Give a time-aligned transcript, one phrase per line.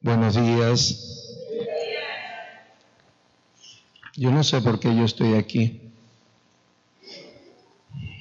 [0.00, 1.26] Buenos días.
[4.14, 5.90] Yo no sé por qué yo estoy aquí.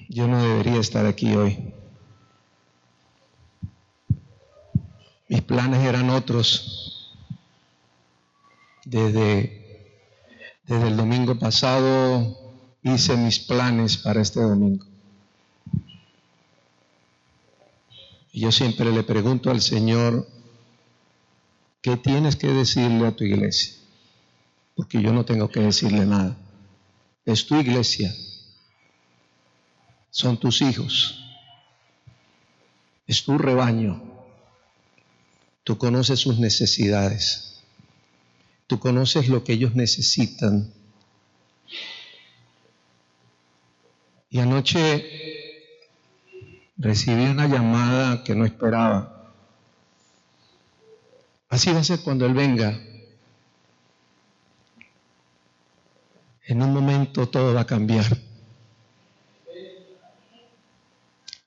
[0.10, 1.72] Yo no debería estar aquí hoy.
[5.28, 7.14] Mis planes eran otros.
[8.84, 9.94] Desde,
[10.66, 14.84] desde el domingo pasado hice mis planes para este domingo.
[18.32, 20.28] Y yo siempre le pregunto al Señor,
[21.82, 23.76] ¿qué tienes que decirle a tu iglesia?
[24.76, 26.38] Porque yo no tengo que decirle nada.
[27.26, 28.14] Es tu iglesia.
[30.10, 31.24] Son tus hijos.
[33.06, 34.02] Es tu rebaño.
[35.64, 37.64] Tú conoces sus necesidades.
[38.68, 40.74] Tú conoces lo que ellos necesitan.
[44.30, 45.06] Y anoche
[46.78, 49.17] recibí una llamada que no esperaba.
[51.50, 52.80] Así va a ser cuando Él venga.
[56.46, 58.06] En un momento todo va a cambiar.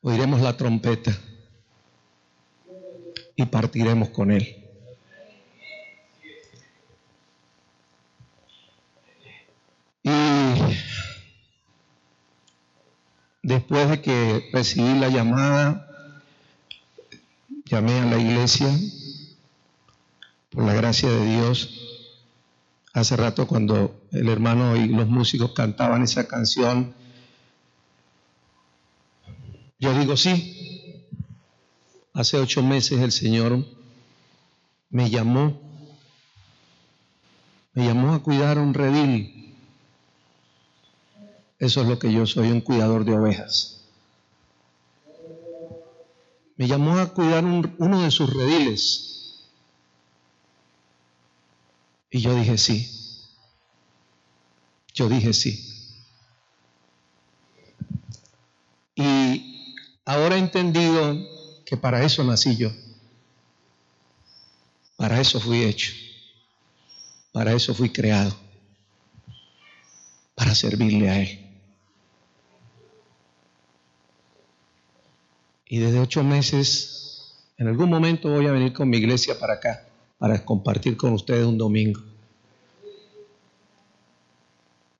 [0.02, 1.12] Oiremos la trompeta
[3.36, 4.60] y partiremos con Él.
[13.42, 15.88] Después de que recibí la llamada,
[17.64, 18.68] llamé a la iglesia,
[20.50, 21.70] por la gracia de Dios.
[22.92, 26.94] Hace rato cuando el hermano y los músicos cantaban esa canción,
[29.78, 31.06] yo digo sí.
[32.12, 33.64] Hace ocho meses el Señor
[34.90, 35.60] me llamó,
[37.72, 39.40] me llamó a cuidar un redil
[41.60, 43.82] eso es lo que yo soy, un cuidador de ovejas.
[46.56, 49.19] Me llamó a cuidar uno de sus rediles.
[52.10, 52.90] Y yo dije sí.
[54.94, 55.66] Yo dije sí.
[58.96, 61.16] Y ahora he entendido
[61.64, 62.70] que para eso nací yo.
[64.96, 65.92] Para eso fui hecho.
[67.32, 68.36] Para eso fui creado.
[70.34, 71.46] Para servirle a Él.
[75.66, 79.86] Y desde ocho meses, en algún momento voy a venir con mi iglesia para acá,
[80.20, 81.98] para compartir con ustedes un domingo.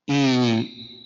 [0.07, 0.97] Y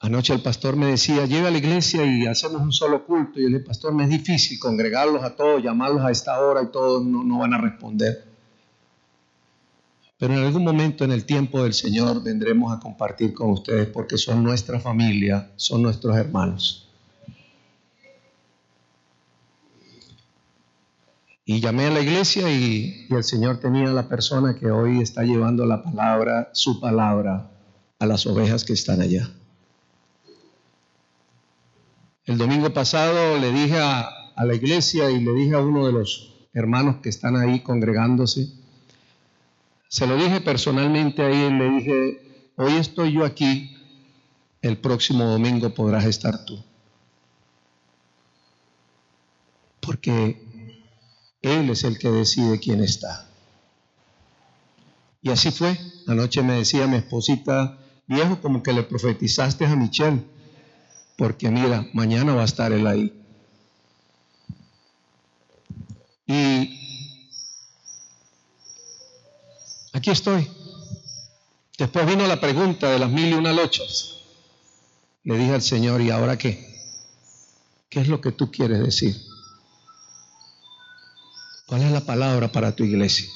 [0.00, 3.38] anoche el pastor me decía, llega a la iglesia y hacemos un solo culto.
[3.38, 7.04] Y dije, pastor, me es difícil congregarlos a todos, llamarlos a esta hora y todos
[7.04, 8.24] no van a responder.
[10.18, 14.18] Pero en algún momento en el tiempo del Señor vendremos a compartir con ustedes porque
[14.18, 16.83] son nuestra familia, son nuestros hermanos.
[21.46, 25.66] Y llamé a la iglesia y, el Señor tenía la persona que hoy está llevando
[25.66, 27.50] la palabra, su palabra,
[27.98, 29.30] a las ovejas que están allá.
[32.24, 35.92] El domingo pasado le dije a, a la iglesia y le dije a uno de
[35.92, 38.48] los hermanos que están ahí congregándose,
[39.88, 43.76] se lo dije personalmente ahí y le dije, hoy estoy yo aquí,
[44.62, 46.64] el próximo domingo podrás estar tú.
[49.80, 50.43] Porque
[51.44, 53.28] él es el que decide quién está.
[55.20, 55.78] Y así fue.
[56.06, 60.22] Anoche me decía mi esposita, viejo, como que le profetizaste a Michelle,
[61.16, 63.12] porque mira, mañana va a estar él ahí.
[66.26, 66.80] Y
[69.92, 70.50] aquí estoy.
[71.76, 74.20] Después vino la pregunta de las mil y una lochas.
[75.24, 76.74] Le dije al Señor, ¿y ahora qué?
[77.90, 79.33] ¿Qué es lo que tú quieres decir?
[81.66, 83.26] ¿Cuál es la palabra para tu iglesia?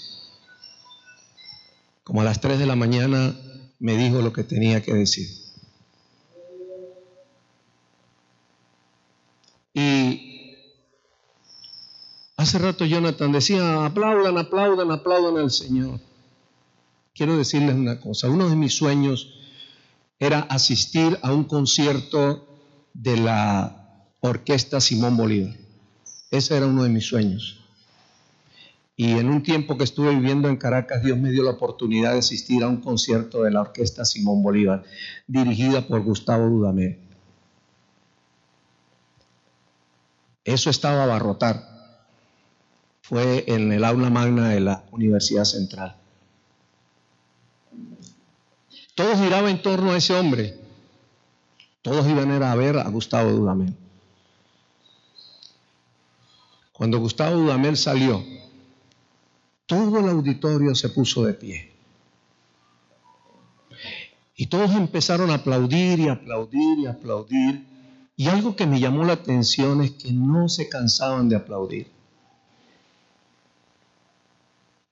[2.04, 3.34] Como a las 3 de la mañana
[3.78, 5.26] me dijo lo que tenía que decir.
[9.72, 10.56] Y
[12.36, 16.00] hace rato Jonathan decía, aplaudan, aplaudan, aplaudan al Señor.
[17.14, 19.34] Quiero decirles una cosa, uno de mis sueños
[20.18, 22.46] era asistir a un concierto
[22.92, 25.56] de la orquesta Simón Bolívar.
[26.30, 27.57] Ese era uno de mis sueños.
[29.00, 32.18] Y en un tiempo que estuve viviendo en Caracas, Dios me dio la oportunidad de
[32.18, 34.82] asistir a un concierto de la orquesta Simón Bolívar,
[35.28, 36.98] dirigida por Gustavo Dudamel.
[40.42, 41.62] Eso estaba a abarrotar.
[43.00, 45.96] Fue en el aula magna de la Universidad Central.
[48.96, 50.58] Todos giraban en torno a ese hombre.
[51.82, 53.76] Todos iban a ver a Gustavo Dudamel.
[56.72, 58.37] Cuando Gustavo Dudamel salió,
[59.68, 61.70] todo el auditorio se puso de pie.
[64.34, 67.66] Y todos empezaron a aplaudir y aplaudir y aplaudir.
[68.16, 71.86] Y algo que me llamó la atención es que no se cansaban de aplaudir.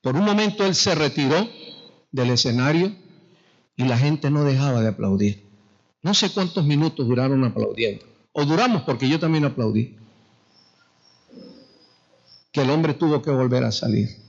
[0.02, 1.48] Por un momento él se retiró
[2.12, 2.94] del escenario
[3.76, 5.42] y la gente no dejaba de aplaudir.
[6.02, 8.04] No sé cuántos minutos duraron aplaudiendo.
[8.32, 9.96] O duramos porque yo también aplaudí.
[12.52, 14.25] Que el hombre tuvo que volver a salir.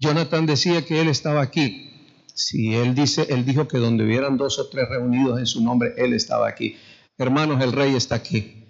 [0.00, 1.90] Jonathan decía que él estaba aquí.
[2.34, 5.92] Si él dice, él dijo que donde hubieran dos o tres reunidos en su nombre,
[5.98, 6.76] él estaba aquí.
[7.18, 8.64] Hermanos, el rey está aquí.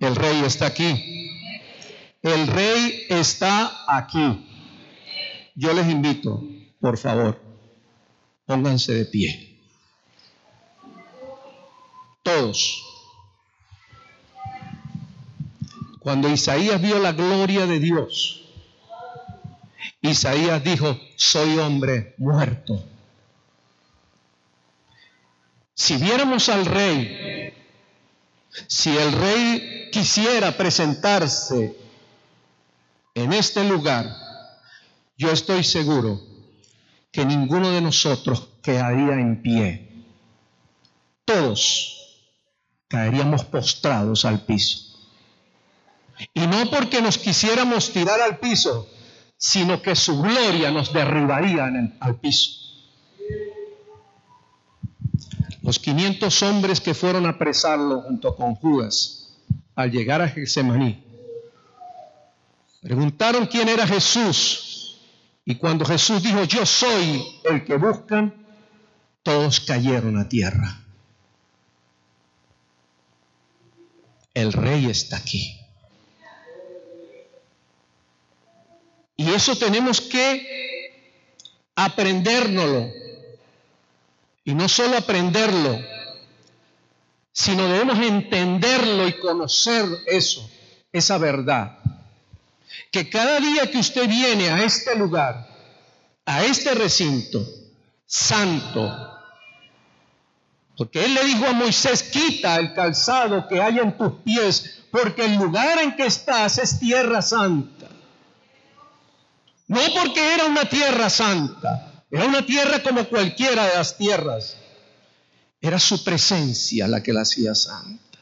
[0.00, 1.30] El rey está aquí.
[2.22, 4.44] El rey está aquí.
[5.54, 6.42] Yo les invito,
[6.80, 7.40] por favor,
[8.46, 9.60] pónganse de pie.
[12.24, 12.82] Todos.
[16.00, 18.43] Cuando Isaías vio la gloria de Dios,
[20.04, 22.84] Isaías dijo, soy hombre muerto.
[25.74, 27.54] Si viéramos al rey,
[28.68, 31.74] si el rey quisiera presentarse
[33.14, 34.14] en este lugar,
[35.16, 36.20] yo estoy seguro
[37.10, 40.04] que ninguno de nosotros quedaría en pie.
[41.24, 42.26] Todos
[42.88, 45.00] caeríamos postrados al piso.
[46.34, 48.90] Y no porque nos quisiéramos tirar al piso,
[49.46, 51.70] sino que su gloria nos derribaría
[52.00, 52.50] al piso.
[55.60, 59.36] Los 500 hombres que fueron a apresarlo junto con Judas
[59.74, 61.04] al llegar a Getsemaní
[62.80, 64.98] preguntaron quién era Jesús
[65.44, 68.32] y cuando Jesús dijo yo soy el que buscan,
[69.22, 70.80] todos cayeron a tierra.
[74.32, 75.63] El rey está aquí.
[79.16, 80.54] Y eso tenemos que
[81.74, 82.90] aprendérnoslo.
[84.44, 85.80] Y no solo aprenderlo,
[87.32, 90.48] sino debemos entenderlo y conocer eso,
[90.92, 91.78] esa verdad.
[92.90, 95.48] Que cada día que usted viene a este lugar,
[96.26, 97.44] a este recinto
[98.06, 99.14] santo,
[100.76, 105.24] porque él le dijo a Moisés, quita el calzado que hay en tus pies, porque
[105.24, 107.73] el lugar en que estás es tierra santa.
[109.66, 114.56] No porque era una tierra santa, era una tierra como cualquiera de las tierras.
[115.60, 118.18] Era su presencia la que la hacía santa.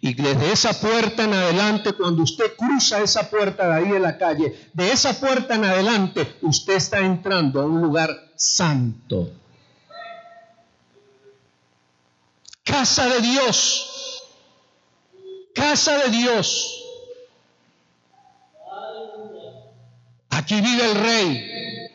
[0.00, 4.16] Y desde esa puerta en adelante, cuando usted cruza esa puerta de ahí en la
[4.16, 9.30] calle, de esa puerta en adelante, usted está entrando a un lugar santo.
[12.64, 14.22] Casa de Dios.
[15.54, 16.87] Casa de Dios.
[20.38, 21.90] Aquí vive el rey.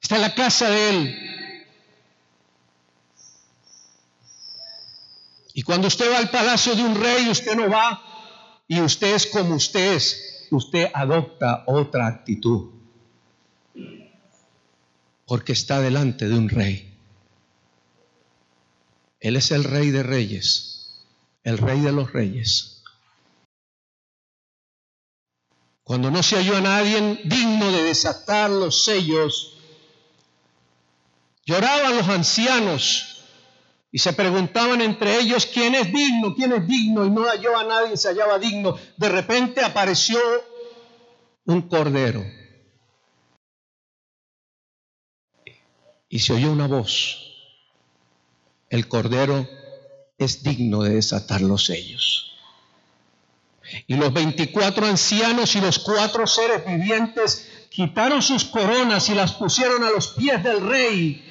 [0.00, 1.18] Está en la casa de él.
[5.52, 8.02] Y cuando usted va al palacio de un rey, usted no va
[8.66, 10.46] y usted es como usted es.
[10.50, 12.70] Usted adopta otra actitud.
[15.26, 16.90] Porque está delante de un rey.
[19.20, 21.04] Él es el rey de reyes,
[21.42, 22.73] el rey de los reyes.
[25.84, 29.58] Cuando no se halló a nadie digno de desatar los sellos,
[31.44, 33.22] lloraban los ancianos
[33.92, 37.64] y se preguntaban entre ellos quién es digno, quién es digno, y no halló a
[37.64, 38.76] nadie, se hallaba digno.
[38.96, 40.18] De repente apareció
[41.44, 42.24] un cordero
[46.08, 47.18] y se oyó una voz.
[48.70, 49.46] El cordero
[50.16, 52.33] es digno de desatar los sellos.
[53.86, 59.82] Y los veinticuatro ancianos y los cuatro seres vivientes quitaron sus coronas y las pusieron
[59.84, 61.30] a los pies del rey.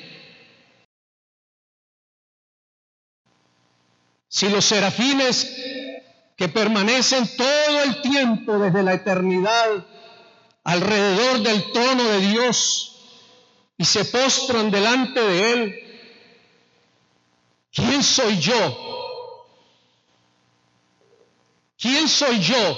[4.28, 5.48] Si los serafines
[6.36, 9.86] que permanecen todo el tiempo desde la eternidad
[10.64, 12.90] alrededor del trono de Dios
[13.78, 15.76] y se postran delante de Él,
[17.72, 18.93] ¿quién soy yo
[21.78, 22.78] ¿Quién soy yo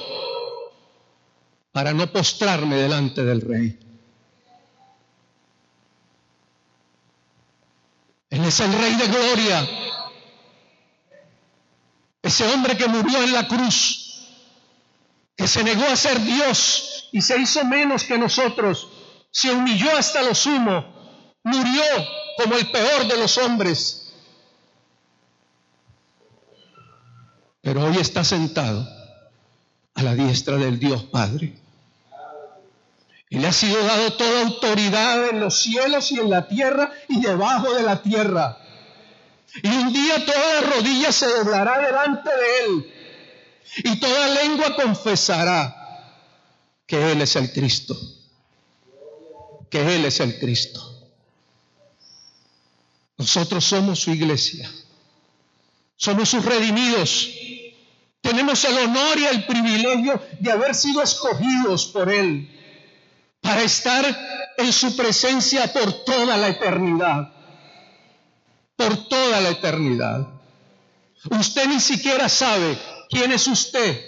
[1.72, 3.80] para no postrarme delante del rey?
[8.30, 9.70] Él es el rey de gloria.
[12.22, 14.28] Ese hombre que murió en la cruz,
[15.38, 18.88] que se negó a ser Dios y se hizo menos que nosotros,
[19.32, 21.84] se humilló hasta lo sumo, murió
[22.38, 24.05] como el peor de los hombres.
[27.66, 28.88] Pero hoy está sentado
[29.96, 31.58] la diestra del Dios Padre.
[33.28, 37.20] Y le ha sido dado toda autoridad en los cielos y en la tierra y
[37.22, 38.60] debajo de la tierra.
[39.64, 42.94] Y un día toda rodilla se doblará delante de Él.
[43.78, 46.14] Y toda lengua confesará
[46.86, 47.98] que Él es el Cristo.
[49.72, 51.10] Que Él es el Cristo.
[53.18, 54.72] Nosotros somos su iglesia.
[55.98, 57.32] Somos sus redimidos.
[58.26, 62.50] Tenemos el honor y el privilegio de haber sido escogidos por Él
[63.40, 64.04] para estar
[64.58, 67.32] en su presencia por toda la eternidad.
[68.76, 70.28] Por toda la eternidad.
[71.30, 72.80] Usted ni siquiera sabe
[73.10, 74.04] quién es usted,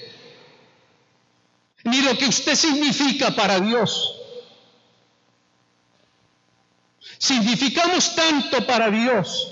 [1.84, 4.16] ni lo que usted significa para Dios.
[7.20, 9.48] Significamos tanto para Dios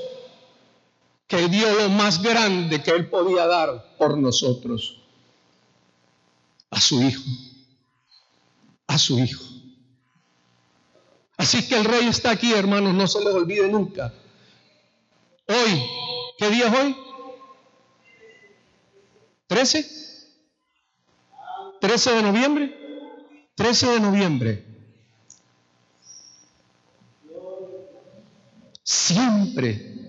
[1.27, 5.01] que dio lo más grande que Él podía dar por nosotros,
[6.69, 7.23] a su Hijo,
[8.87, 9.43] a su Hijo.
[11.37, 14.13] Así que el Rey está aquí, hermanos, no se le olvide nunca.
[15.47, 15.83] Hoy,
[16.37, 16.95] ¿qué día es hoy?
[19.49, 19.85] ¿13?
[21.81, 23.49] ¿13 de noviembre?
[23.55, 24.65] 13 de noviembre.
[28.83, 30.04] Siempre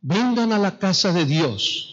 [0.00, 1.88] vengan a la casa de Dios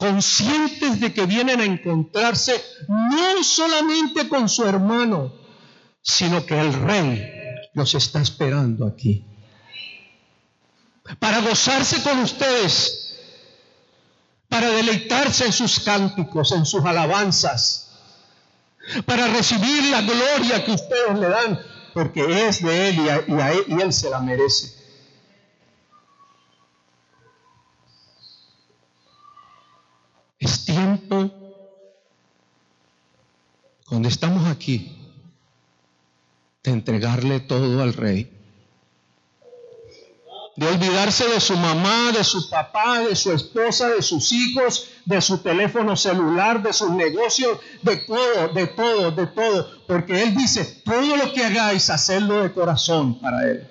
[0.00, 5.30] conscientes de que vienen a encontrarse no solamente con su hermano,
[6.00, 7.30] sino que el rey
[7.74, 9.26] los está esperando aquí.
[11.18, 13.18] Para gozarse con ustedes,
[14.48, 17.90] para deleitarse en sus cánticos, en sus alabanzas,
[19.04, 21.60] para recibir la gloria que ustedes le dan,
[21.92, 23.24] porque es de Él
[23.68, 24.79] y, él, se la merece.
[30.40, 31.30] Es tiempo,
[33.86, 34.96] cuando estamos aquí,
[36.62, 38.38] de entregarle todo al Rey.
[40.56, 45.20] De olvidarse de su mamá, de su papá, de su esposa, de sus hijos, de
[45.20, 49.86] su teléfono celular, de sus negocios, de todo, de todo, de todo.
[49.86, 53.66] Porque Él dice, todo lo que hagáis, hacedlo de corazón para Él.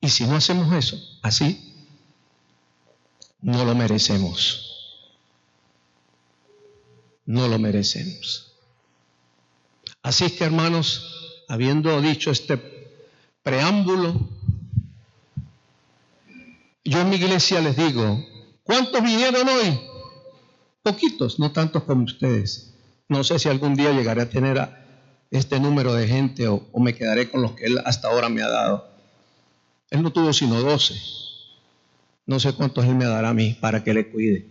[0.00, 1.65] Y si no hacemos eso, así,
[3.46, 5.06] no lo merecemos.
[7.26, 8.52] No lo merecemos.
[10.02, 12.60] Así que hermanos, habiendo dicho este
[13.44, 14.18] preámbulo,
[16.84, 18.26] yo en mi iglesia les digo,
[18.64, 19.80] ¿cuántos vinieron hoy?
[20.82, 22.74] Poquitos, no tantos como ustedes.
[23.08, 24.68] No sé si algún día llegaré a tener
[25.30, 28.42] este número de gente o, o, me quedaré con los que él hasta ahora me
[28.42, 28.88] ha dado.
[29.90, 30.96] Él no tuvo sino doce.
[32.26, 34.46] No sé cuántos él me dará a mí para que le cuide.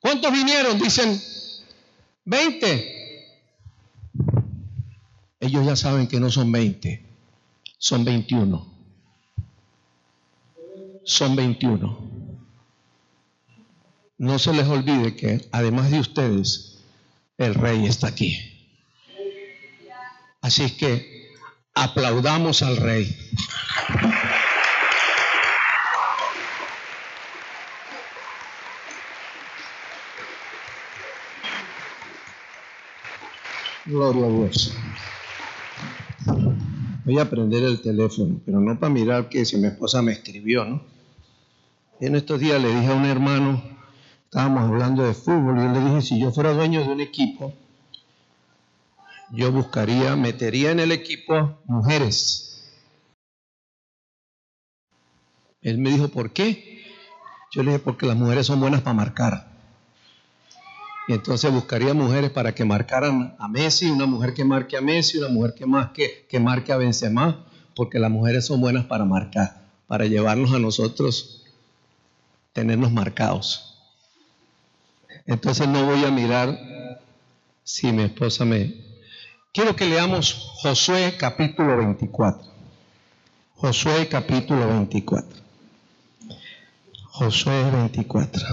[0.00, 0.78] ¿Cuántos vinieron?
[0.78, 1.20] Dicen,
[2.24, 2.96] veinte.
[5.40, 7.04] Ellos ya saben que no son 20,
[7.78, 8.74] son 21.
[11.04, 12.06] Son 21.
[14.18, 16.78] No se les olvide que además de ustedes,
[17.36, 18.38] el rey está aquí.
[20.40, 21.32] Así que
[21.74, 23.14] aplaudamos al rey.
[33.86, 34.74] Gloria a Dios.
[37.04, 40.64] Voy a prender el teléfono, pero no para mirar que si mi esposa me escribió,
[40.64, 40.82] ¿no?
[42.00, 43.62] En estos días le dije a un hermano,
[44.24, 47.54] estábamos hablando de fútbol, y yo le dije, si yo fuera dueño de un equipo,
[49.30, 52.68] yo buscaría, metería en el equipo mujeres.
[55.62, 56.82] Él me dijo, ¿por qué?
[57.52, 59.55] Yo le dije, porque las mujeres son buenas para marcar.
[61.08, 65.18] Y entonces buscaría mujeres para que marcaran a Messi, una mujer que marque a Messi,
[65.18, 67.46] una mujer que, más que, que marque a Benzema,
[67.76, 71.44] porque las mujeres son buenas para marcar, para llevarnos a nosotros,
[72.52, 73.76] tenernos marcados.
[75.26, 76.58] Entonces no voy a mirar
[77.62, 78.74] si mi esposa me...
[79.52, 82.50] Quiero que leamos Josué capítulo 24.
[83.54, 85.40] Josué capítulo 24.
[87.10, 88.46] Josué 24.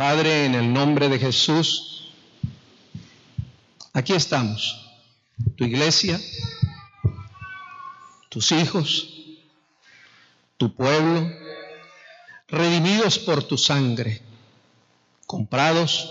[0.00, 2.08] Padre, en el nombre de Jesús,
[3.92, 4.96] aquí estamos,
[5.58, 6.18] tu iglesia,
[8.30, 9.10] tus hijos,
[10.56, 11.30] tu pueblo,
[12.48, 14.22] redimidos por tu sangre,
[15.26, 16.08] comprados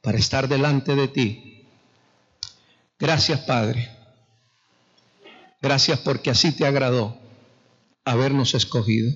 [0.00, 1.66] para estar delante de ti.
[3.00, 3.90] Gracias, Padre.
[5.60, 7.18] Gracias porque así te agradó.
[8.04, 9.12] habernos escogido.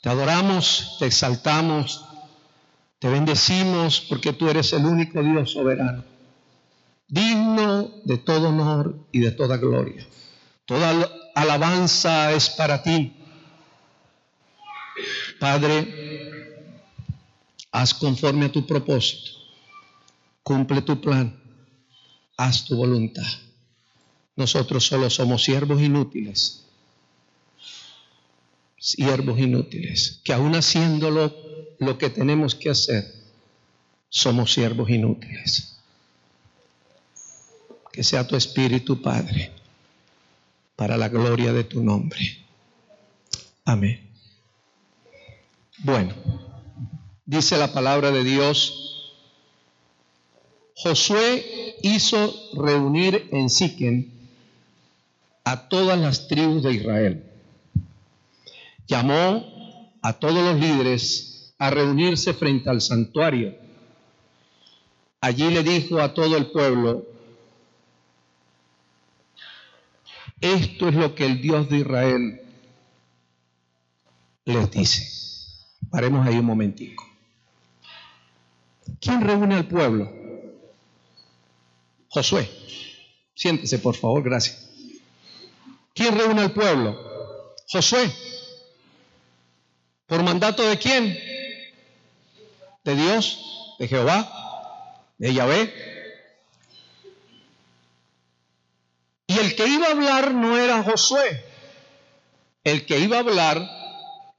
[0.00, 2.06] Te adoramos, te exaltamos,
[3.00, 6.04] te bendecimos porque tú eres el único Dios soberano,
[7.08, 10.06] digno de todo honor y de toda gloria.
[10.66, 13.16] Toda alabanza es para ti.
[15.40, 16.76] Padre,
[17.72, 19.30] haz conforme a tu propósito,
[20.42, 21.40] cumple tu plan,
[22.36, 23.26] haz tu voluntad.
[24.36, 26.66] Nosotros solo somos siervos inútiles,
[28.80, 31.36] siervos inútiles, que aún haciéndolo
[31.78, 33.14] lo que tenemos que hacer,
[34.08, 35.76] somos siervos inútiles.
[37.92, 39.52] Que sea tu Espíritu, Padre,
[40.76, 42.20] para la gloria de tu nombre.
[43.64, 44.00] Amén.
[45.78, 46.14] Bueno,
[47.26, 49.12] dice la palabra de Dios,
[50.74, 54.10] Josué hizo reunir en Siquem
[55.44, 57.29] a todas las tribus de Israel.
[58.90, 63.56] Llamó a todos los líderes a reunirse frente al santuario.
[65.20, 67.06] Allí le dijo a todo el pueblo,
[70.40, 72.40] esto es lo que el Dios de Israel
[74.46, 75.08] les dice.
[75.88, 77.08] Paremos ahí un momentico.
[79.00, 80.10] ¿Quién reúne al pueblo?
[82.08, 82.50] Josué.
[83.36, 84.68] Siéntese, por favor, gracias.
[85.94, 86.98] ¿Quién reúne al pueblo?
[87.68, 88.10] Josué.
[90.10, 91.16] ¿Por mandato de quién?
[92.82, 95.72] De Dios, de Jehová, de Yahvé.
[99.28, 101.44] Y el que iba a hablar no era Josué.
[102.64, 103.64] El que iba a hablar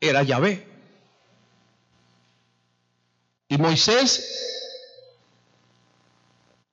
[0.01, 0.67] era Yahvé.
[3.47, 4.27] Y Moisés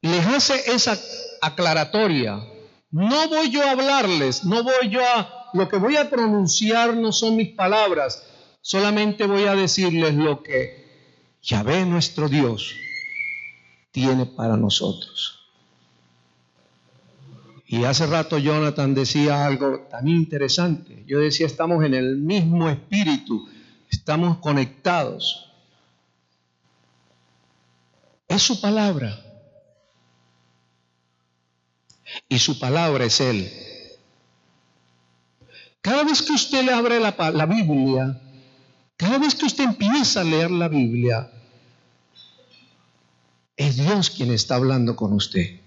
[0.02, 0.99] les hace esa
[1.40, 2.43] aclaratoria
[2.90, 5.50] no voy yo a hablarles, no voy yo a...
[5.55, 8.23] Lo que voy a pronunciar no son mis palabras,
[8.69, 10.85] solamente voy a decirles lo que
[11.43, 12.75] Yahvé nuestro Dios
[13.93, 15.49] tiene para nosotros.
[17.67, 21.02] Y hace rato Jonathan decía algo tan interesante.
[21.07, 23.49] Yo decía, estamos en el mismo espíritu,
[23.91, 25.50] estamos conectados.
[28.28, 29.19] Es su palabra
[32.28, 33.50] y su palabra es Él.
[35.81, 38.21] Cada vez que usted le abre la, la Biblia,
[38.99, 41.30] cada vez que usted empieza a leer la Biblia,
[43.56, 45.61] es Dios quien está hablando con usted.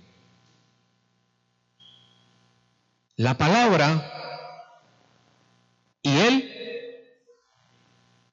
[3.15, 4.11] La palabra
[6.01, 6.51] y Él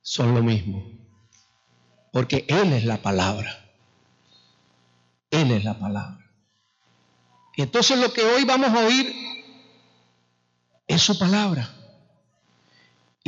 [0.02, 0.84] son lo mismo,
[2.12, 3.70] porque Él es la palabra.
[5.30, 6.28] Él es la palabra.
[7.54, 9.14] Y entonces lo que hoy vamos a oír
[10.88, 11.77] es su palabra.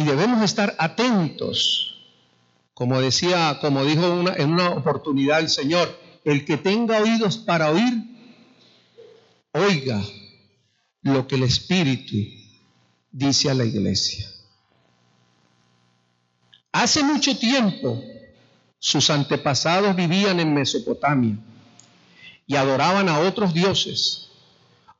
[0.00, 1.94] Y debemos estar atentos.
[2.72, 7.92] Como decía, como dijo en una oportunidad el Señor, el que tenga oídos para oír,
[9.52, 10.00] oiga
[11.02, 12.16] lo que el Espíritu
[13.12, 14.26] dice a la iglesia.
[16.72, 18.02] Hace mucho tiempo
[18.78, 21.36] sus antepasados vivían en Mesopotamia
[22.46, 24.30] y adoraban a otros dioses.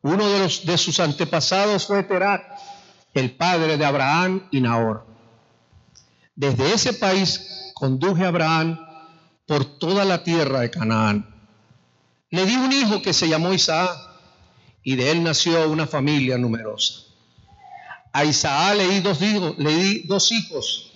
[0.03, 2.43] Uno de, los, de sus antepasados fue Terat,
[3.15, 5.07] el padre de Abraham y Nahor.
[6.35, 8.79] Desde ese país conduje a Abraham
[9.47, 11.27] por toda la tierra de Canaán.
[12.31, 13.91] Le dio un hijo que se llamó Isaac
[14.83, 17.01] y de él nació una familia numerosa.
[18.13, 20.93] A Isaac le di dos hijos, le di dos hijos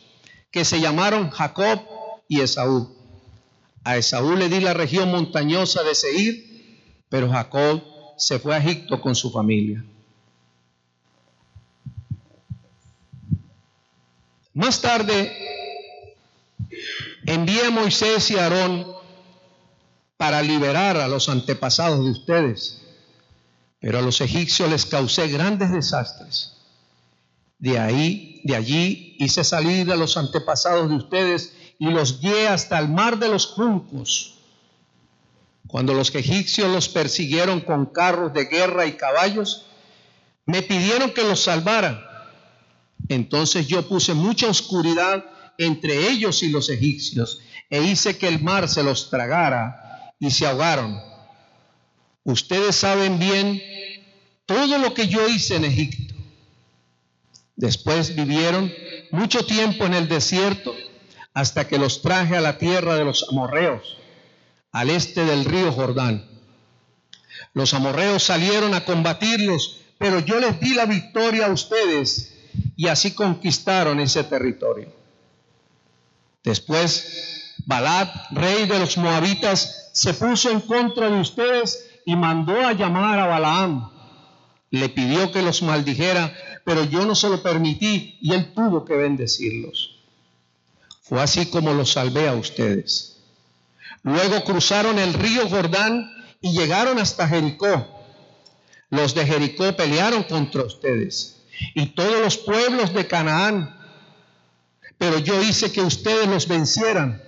[0.50, 1.80] que se llamaron Jacob
[2.28, 2.94] y Esaú.
[3.82, 7.82] A Esaú le di la región montañosa de Seir, pero Jacob
[8.16, 9.84] se fue a Egipto con su familia.
[14.54, 15.36] Más tarde
[17.26, 18.86] envié a Moisés y a Aarón
[20.16, 22.80] para liberar a los antepasados de ustedes,
[23.80, 26.52] pero a los egipcios les causé grandes desastres.
[27.58, 32.78] De ahí, de allí hice salir a los antepasados de ustedes y los guié hasta
[32.78, 34.38] el mar de los juncos.
[35.66, 39.66] Cuando los egipcios los persiguieron con carros de guerra y caballos,
[40.46, 42.13] me pidieron que los salvara.
[43.08, 45.24] Entonces yo puse mucha oscuridad
[45.58, 47.40] entre ellos y los egipcios
[47.70, 51.00] e hice que el mar se los tragara y se ahogaron.
[52.24, 53.62] Ustedes saben bien
[54.46, 56.14] todo lo que yo hice en Egipto.
[57.56, 58.72] Después vivieron
[59.10, 60.74] mucho tiempo en el desierto
[61.34, 63.98] hasta que los traje a la tierra de los amorreos,
[64.72, 66.28] al este del río Jordán.
[67.52, 72.33] Los amorreos salieron a combatirlos, pero yo les di la victoria a ustedes
[72.76, 74.92] y así conquistaron ese territorio.
[76.42, 82.72] Después, Balad, rey de los moabitas, se puso en contra de ustedes y mandó a
[82.72, 83.90] llamar a Balaam.
[84.70, 86.34] Le pidió que los maldijera,
[86.64, 90.00] pero yo no se lo permití y él tuvo que bendecirlos.
[91.02, 93.18] Fue así como los salvé a ustedes.
[94.02, 96.10] Luego cruzaron el río Jordán
[96.40, 97.88] y llegaron hasta Jericó.
[98.90, 101.33] Los de Jericó pelearon contra ustedes
[101.74, 103.76] y todos los pueblos de Canaán,
[104.98, 107.22] pero yo hice que ustedes los vencieran.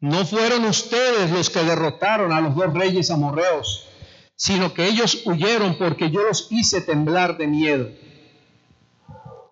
[0.00, 3.86] No fueron ustedes los que derrotaron a los dos reyes amorreos,
[4.34, 7.88] sino que ellos huyeron porque yo los hice temblar de miedo.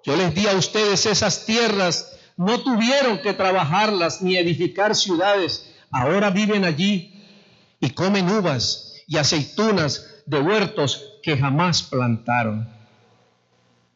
[0.04, 6.30] Yo les di a ustedes esas tierras, no tuvieron que trabajarlas ni edificar ciudades, ahora
[6.30, 7.22] viven allí
[7.78, 12.79] y comen uvas y aceitunas de huertos que jamás plantaron.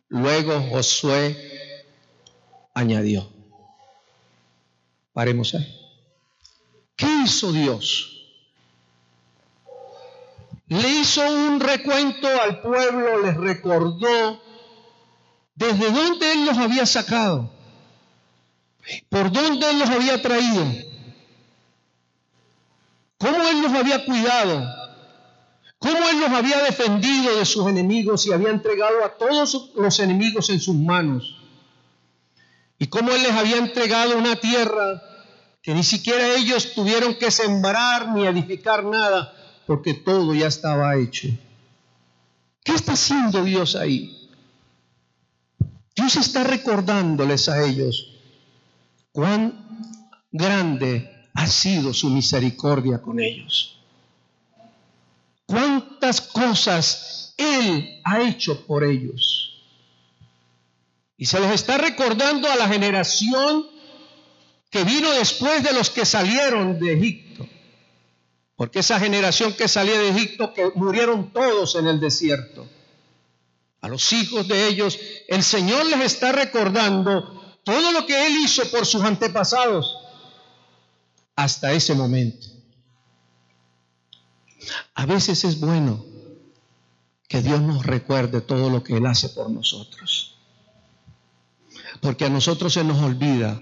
[0.09, 1.37] Luego Josué
[2.75, 3.31] añadió,
[5.13, 5.81] paremos ahí.
[6.97, 8.11] ¿Qué hizo Dios?
[10.69, 14.41] Le hizo un recuento al pueblo, les recordó
[15.55, 17.51] desde dónde Él los había sacado,
[19.09, 20.65] por dónde Él los había traído,
[23.19, 24.84] cómo Él los había cuidado,
[25.85, 30.49] cómo Él los había defendido de sus enemigos y había entregado a todos los enemigos
[30.49, 31.37] en sus manos,
[32.79, 35.03] y cómo Él les había entregado una tierra
[35.61, 39.35] que ni siquiera ellos tuvieron que sembrar ni edificar nada,
[39.67, 41.29] porque todo ya estaba hecho.
[42.65, 44.31] ¿Qué está haciendo Dios ahí?
[45.95, 48.11] Dios está recordándoles a ellos
[49.13, 49.99] cuán
[50.33, 53.84] grande ha sido su misericordia con ellos.
[56.05, 59.63] Cuántas cosas Él ha hecho por ellos.
[61.17, 63.67] Y se los está recordando a la generación
[64.69, 67.49] que vino después de los que salieron de Egipto.
[68.55, 72.69] Porque esa generación que salió de Egipto, que murieron todos en el desierto.
[73.81, 78.71] A los hijos de ellos, el Señor les está recordando todo lo que Él hizo
[78.71, 79.97] por sus antepasados
[81.35, 82.54] hasta ese momento.
[84.95, 86.05] A veces es bueno
[87.29, 90.37] que Dios nos recuerde todo lo que Él hace por nosotros.
[92.01, 93.61] Porque a nosotros se nos olvida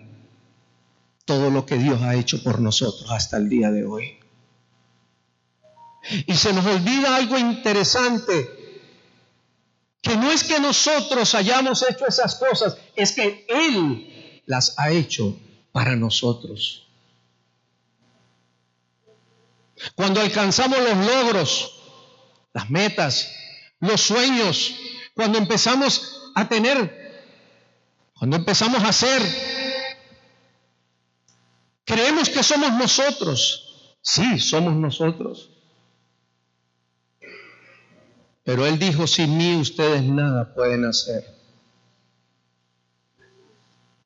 [1.24, 4.18] todo lo que Dios ha hecho por nosotros hasta el día de hoy.
[6.26, 8.50] Y se nos olvida algo interesante,
[10.00, 15.36] que no es que nosotros hayamos hecho esas cosas, es que Él las ha hecho
[15.70, 16.81] para nosotros.
[19.94, 21.82] Cuando alcanzamos los logros,
[22.52, 23.32] las metas,
[23.80, 24.74] los sueños,
[25.14, 27.00] cuando empezamos a tener,
[28.14, 29.22] cuando empezamos a hacer,
[31.84, 33.96] Creemos que somos nosotros.
[34.00, 35.50] Sí, somos nosotros.
[38.44, 41.24] Pero Él dijo, sin mí ustedes nada pueden hacer.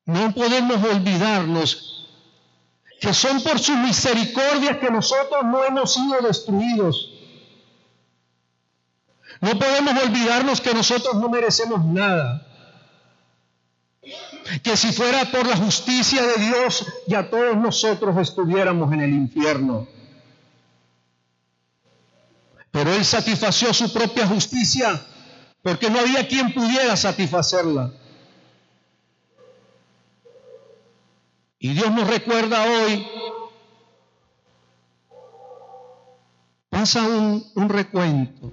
[0.04, 1.95] No podemos olvidarnos
[3.00, 7.12] que son por su misericordia que nosotros no hemos sido destruidos.
[9.40, 12.46] No podemos olvidarnos que nosotros no merecemos nada
[14.62, 19.86] que si fuera por la justicia de Dios, ya todos nosotros estuviéramos en el infierno.
[22.70, 25.00] Pero Él satisfació su propia justicia
[25.62, 27.92] porque no había quien pudiera satisfacerla.
[31.58, 33.06] Y Dios nos recuerda hoy,
[36.68, 38.52] pasa un, recuento,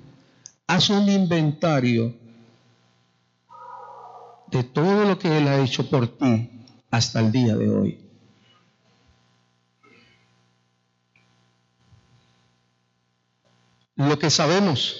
[0.67, 2.15] hace un inventario
[4.47, 6.49] de todo lo que Él ha hecho por ti
[6.89, 7.99] hasta el día de hoy.
[13.95, 14.95] Lo que sabemos,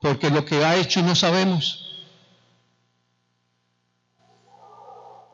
[0.00, 1.91] porque lo que ha hecho no sabemos.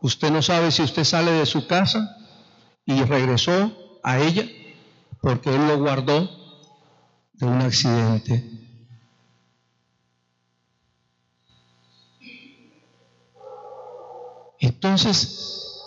[0.01, 2.17] Usted no sabe si usted sale de su casa
[2.85, 4.45] y regresó a ella
[5.21, 6.31] porque Él lo guardó
[7.35, 8.59] de un accidente
[14.59, 15.81] Entonces,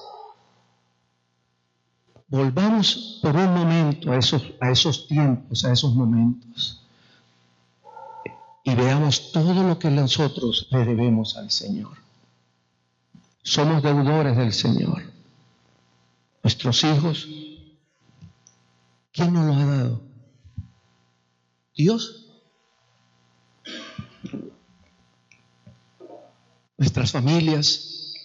[2.27, 6.81] volvamos por un momento a esos, a esos tiempos, a esos momentos,
[8.63, 11.97] y veamos todo lo que nosotros le debemos al Señor.
[13.43, 15.03] Somos deudores del Señor.
[16.43, 17.27] Nuestros hijos,
[19.11, 20.01] ¿quién nos los ha dado?
[21.75, 22.21] Dios.
[26.81, 28.15] nuestras familias.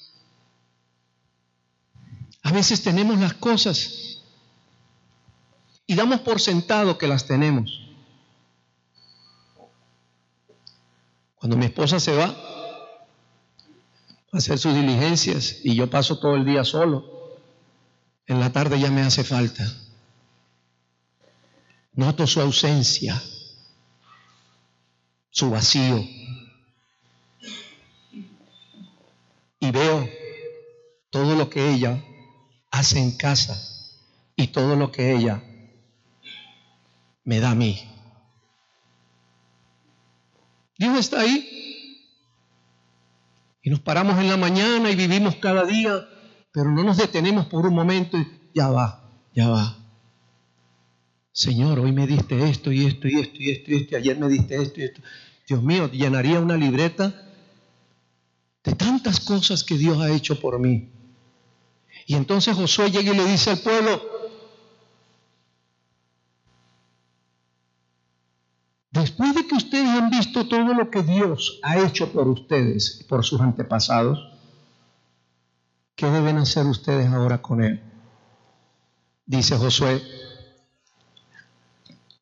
[2.43, 4.23] A veces tenemos las cosas
[5.87, 7.87] y damos por sentado que las tenemos.
[11.35, 12.35] Cuando mi esposa se va
[14.37, 17.05] hacer sus diligencias y yo paso todo el día solo,
[18.27, 19.65] en la tarde ya me hace falta.
[21.93, 23.23] Noto su ausencia,
[25.31, 26.07] su vacío.
[29.61, 30.09] Y veo
[31.11, 32.05] todo lo que ella
[32.71, 33.59] hace en casa
[34.37, 35.43] y todo lo que ella
[37.25, 37.89] me da a mí.
[40.79, 41.76] Dios está ahí.
[43.67, 46.09] Y nos paramos en la mañana y vivimos cada día,
[46.53, 48.25] pero no nos detenemos por un momento y
[48.55, 49.77] ya va, ya va.
[51.33, 54.29] Señor, hoy me diste esto y esto y esto y esto y esto, ayer me
[54.29, 55.03] diste esto y esto.
[55.49, 57.13] Dios mío, llenaría una libreta
[58.63, 60.89] de tantas cosas que Dios ha hecho por mí.
[62.07, 64.01] Y entonces Josué llega y le dice al pueblo,
[68.93, 73.25] después de que ustedes han visto todo lo que Dios ha hecho por ustedes, por
[73.25, 74.33] sus antepasados,
[75.95, 77.83] ¿qué deben hacer ustedes ahora con Él?
[79.27, 80.03] Dice Josué,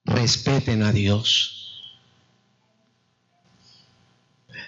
[0.05, 1.51] respeten a Dios.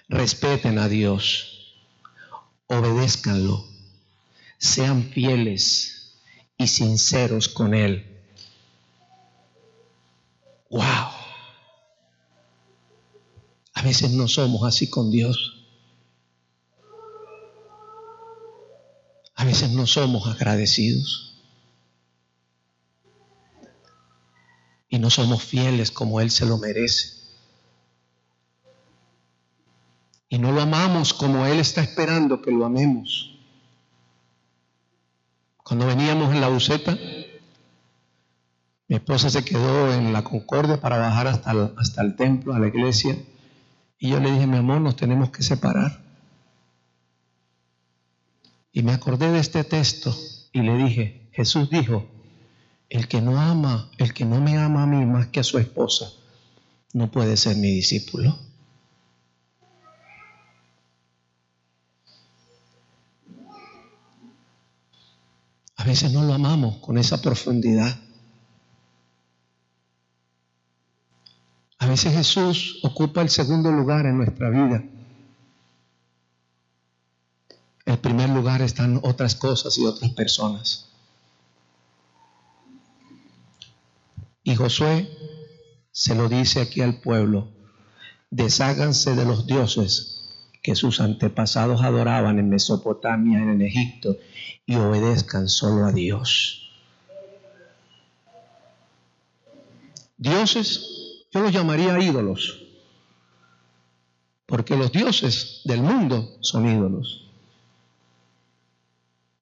[0.09, 1.74] Respeten a Dios.
[2.66, 3.64] Obedézcanlo.
[4.59, 6.14] Sean fieles
[6.59, 8.07] y sinceros con Él.
[10.70, 11.15] ¡Wow!
[13.76, 15.64] A veces no somos así con Dios.
[19.36, 21.26] A veces no somos agradecidos.
[24.88, 27.16] y no somos fieles como Él se lo merece.
[30.28, 33.38] Y no lo amamos como Él está esperando que lo amemos.
[35.62, 36.96] Cuando veníamos en la buceta,
[38.88, 42.58] mi esposa se quedó en la Concordia para bajar hasta el, hasta el templo, a
[42.58, 43.16] la iglesia.
[43.98, 46.02] Y yo le dije, mi amor, nos tenemos que separar.
[48.72, 50.14] Y me acordé de este texto
[50.52, 52.06] y le dije, Jesús dijo,
[52.90, 55.59] el que no ama, el que no me ama a mí más que a su
[55.59, 56.12] esposa,
[56.92, 58.38] no puede ser mi discípulo.
[65.76, 68.05] A veces no lo amamos con esa profundidad.
[71.78, 74.82] A veces Jesús ocupa el segundo lugar en nuestra vida.
[77.84, 80.86] El primer lugar están otras cosas y otras personas.
[84.42, 85.08] Y Josué
[85.92, 87.48] se lo dice aquí al pueblo,
[88.30, 90.16] desháganse de los dioses
[90.62, 94.16] que sus antepasados adoraban en Mesopotamia, en Egipto,
[94.66, 96.70] y obedezcan solo a Dios.
[100.18, 100.95] Dioses,
[101.37, 102.62] yo los llamaría ídolos,
[104.46, 107.29] porque los dioses del mundo son ídolos.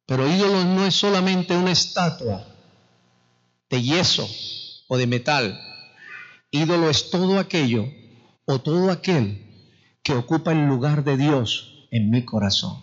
[0.05, 2.45] Pero ídolos no es solamente una estatua
[3.71, 4.29] de yeso
[4.89, 5.57] o de metal.
[6.51, 7.87] Ídolo es todo aquello
[8.45, 9.47] o todo aquel
[10.03, 12.83] que ocupa el lugar de Dios en mi corazón.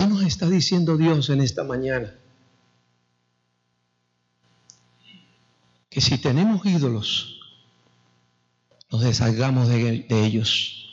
[0.00, 2.16] ¿Qué nos está diciendo Dios en esta mañana?
[5.90, 7.38] Que si tenemos ídolos,
[8.90, 10.88] nos deshalgamos de, ellos.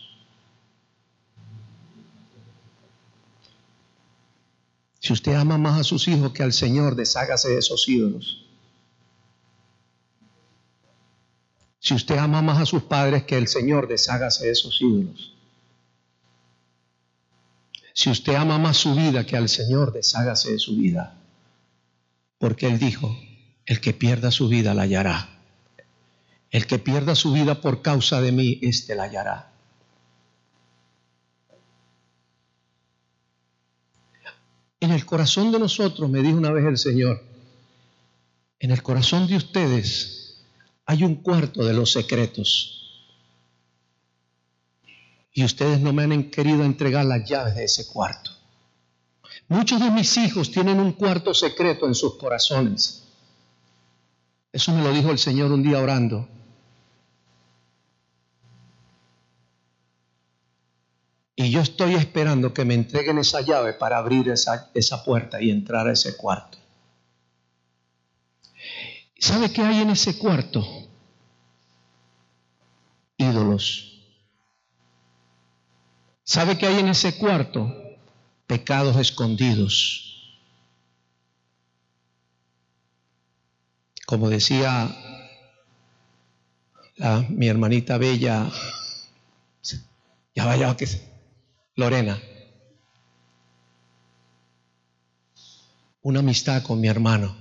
[5.00, 8.46] Si usted ama más a sus hijos que al Señor, deshágase de esos ídolos.
[11.80, 15.37] Si usted ama más a sus padres que el Señor, deshágase de esos ídolos.
[17.98, 21.18] Si usted ama más su vida que al Señor, deshágase de su vida.
[22.38, 23.18] Porque Él dijo,
[23.66, 25.42] el que pierda su vida la hallará.
[26.52, 29.52] El que pierda su vida por causa de mí, éste la hallará.
[34.80, 37.24] En el corazón de nosotros, me dijo una vez el Señor,
[38.60, 40.44] en el corazón de ustedes
[40.86, 42.77] hay un cuarto de los secretos.
[45.38, 48.32] Y ustedes no me han querido entregar las llaves de ese cuarto.
[49.48, 53.04] Muchos de mis hijos tienen un cuarto secreto en sus corazones.
[54.52, 56.28] Eso me lo dijo el Señor un día orando.
[61.36, 65.52] Y yo estoy esperando que me entreguen esa llave para abrir esa, esa puerta y
[65.52, 66.58] entrar a ese cuarto.
[69.20, 70.66] ¿Sabe qué hay en ese cuarto?
[73.18, 73.97] Ídolos.
[76.30, 77.74] ¿Sabe qué hay en ese cuarto?
[78.48, 80.36] Pecados escondidos.
[84.06, 84.94] Como decía
[87.30, 88.52] mi hermanita bella,
[90.36, 90.86] ya vaya que
[91.76, 92.22] Lorena,
[96.02, 97.38] una amistad con mi hermano.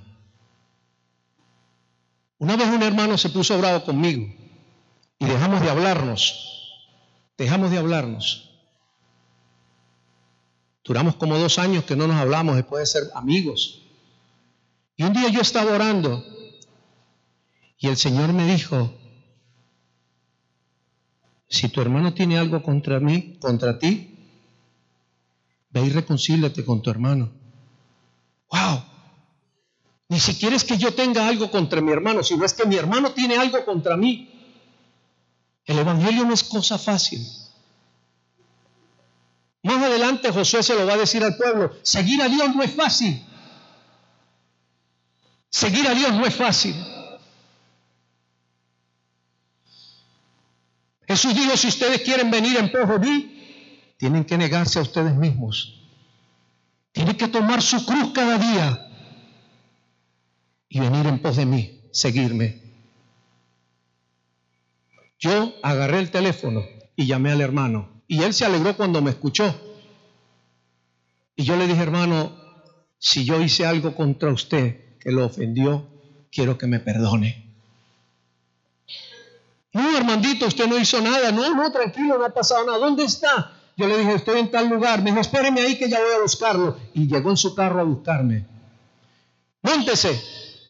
[2.38, 4.33] Una vez un hermano se puso bravo conmigo
[5.18, 6.85] y dejamos de hablarnos,
[7.37, 8.44] dejamos de hablarnos.
[10.87, 13.83] Duramos como dos años que no nos hablamos después de ser amigos.
[14.96, 16.25] Y un día yo estaba orando
[17.79, 18.94] y el Señor me dijo,
[21.49, 24.16] si tu hermano tiene algo contra mí, contra ti,
[25.70, 27.33] ve y reconcíliate con tu hermano.
[28.53, 28.83] ¡Wow!
[30.09, 33.11] Ni siquiera es que yo tenga algo contra mi hermano, sino es que mi hermano
[33.11, 34.31] tiene algo contra mí.
[35.64, 37.27] El Evangelio no es cosa fácil.
[39.66, 42.70] Más adelante Josué se lo va a decir al pueblo, seguir a Dios no es
[42.70, 43.20] fácil.
[45.50, 46.76] Seguir a Dios no es fácil.
[51.09, 55.16] Jesús dijo, si ustedes quieren venir en pos de mí, tienen que negarse a ustedes
[55.16, 55.83] mismos.
[56.92, 58.88] Tienen que tomar su cruz cada día
[60.68, 62.62] y venir en pos de mí, seguirme.
[65.18, 66.62] Yo agarré el teléfono
[66.94, 69.55] y llamé al hermano y él se alegró cuando me escuchó.
[71.35, 72.33] Y yo le dije, hermano,
[72.99, 75.87] si yo hice algo contra usted que lo ofendió,
[76.31, 77.45] quiero que me perdone.
[79.73, 81.31] No, Armandito, usted no hizo nada.
[81.33, 82.79] No, no, tranquilo, no ha pasado nada.
[82.79, 83.53] ¿Dónde está?
[83.77, 85.03] Yo le dije, estoy en tal lugar.
[85.03, 86.79] Me dijo, espéreme ahí que ya voy a buscarlo.
[86.95, 88.47] Y llegó en su carro a buscarme.
[89.61, 90.19] Móntese.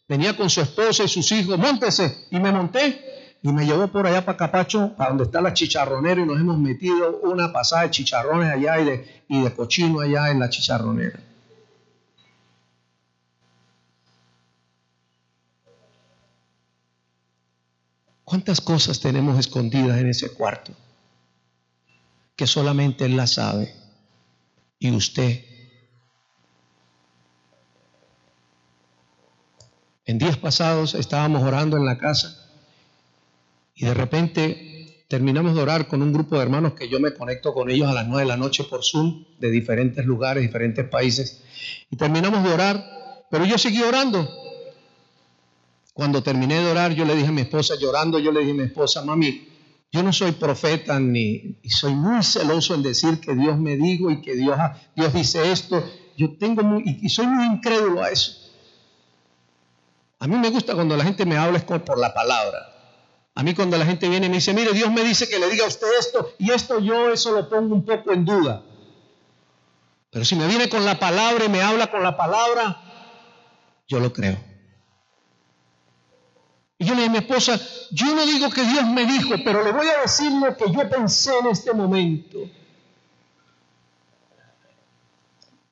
[0.08, 1.56] Venía con su esposa y sus hijos.
[1.56, 2.26] Móntese.
[2.32, 3.05] Y me monté.
[3.46, 6.20] Y me llevó por allá para Capacho, para donde está la chicharronera.
[6.20, 10.32] Y nos hemos metido una pasada de chicharrones allá y de, y de cochino allá
[10.32, 11.20] en la chicharronera.
[18.24, 20.72] ¿Cuántas cosas tenemos escondidas en ese cuarto?
[22.34, 23.72] Que solamente Él las sabe.
[24.80, 25.44] Y usted.
[30.04, 32.42] En días pasados estábamos orando en la casa
[33.76, 37.54] y de repente terminamos de orar con un grupo de hermanos que yo me conecto
[37.54, 41.42] con ellos a las nueve de la noche por Zoom de diferentes lugares, diferentes países.
[41.90, 44.28] Y terminamos de orar, pero yo seguí orando
[45.96, 48.54] cuando terminé de orar, yo le dije a mi esposa, llorando, yo le dije a
[48.54, 49.48] mi esposa, mami,
[49.90, 54.20] yo no soy profeta ni soy muy celoso en decir que Dios me dijo y
[54.20, 54.58] que Dios,
[54.94, 55.82] Dios dice esto.
[56.14, 58.32] Yo tengo muy, y soy muy incrédulo a eso.
[60.18, 62.75] A mí me gusta cuando la gente me habla es por la palabra.
[63.36, 65.50] A mí cuando la gente viene y me dice, mire, Dios me dice que le
[65.50, 68.64] diga a usted esto y esto yo eso lo pongo un poco en duda.
[70.10, 72.80] Pero si me viene con la palabra y me habla con la palabra,
[73.86, 74.38] yo lo creo.
[76.78, 79.62] Y yo le dije a mi esposa, yo no digo que Dios me dijo, pero
[79.62, 82.38] le voy a decir lo que yo pensé en este momento.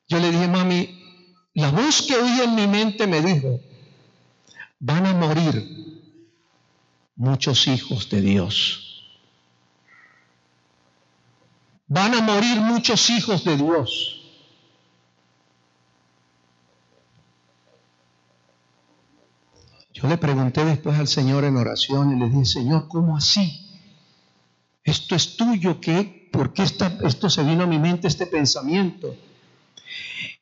[0.07, 1.03] Yo le dije, mami,
[1.55, 3.59] la voz que oí en mi mente me dijo,
[4.77, 5.94] van a morir
[7.15, 8.81] muchos hijos de Dios.
[11.87, 14.21] Van a morir muchos hijos de Dios.
[19.93, 23.61] Yo le pregunté después al Señor en oración y le dije, Señor, ¿cómo así?
[24.83, 26.29] Esto es tuyo, ¿qué?
[26.31, 29.15] ¿Por qué esto se vino a mi mente, este pensamiento?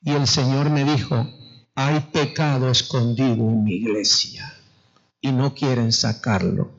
[0.02, 1.30] Y el Señor me dijo,
[1.76, 4.63] hay pecado escondido en mi iglesia
[5.24, 6.70] y no quieren sacarlo.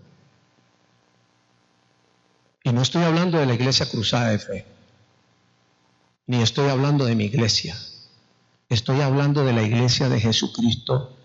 [2.62, 4.66] Y no estoy hablando de la iglesia cruzada de fe,
[6.26, 7.74] ni estoy hablando de mi iglesia,
[8.68, 11.16] estoy hablando de la iglesia de Jesucristo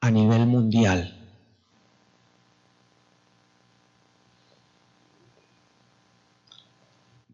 [0.00, 1.14] a nivel mundial.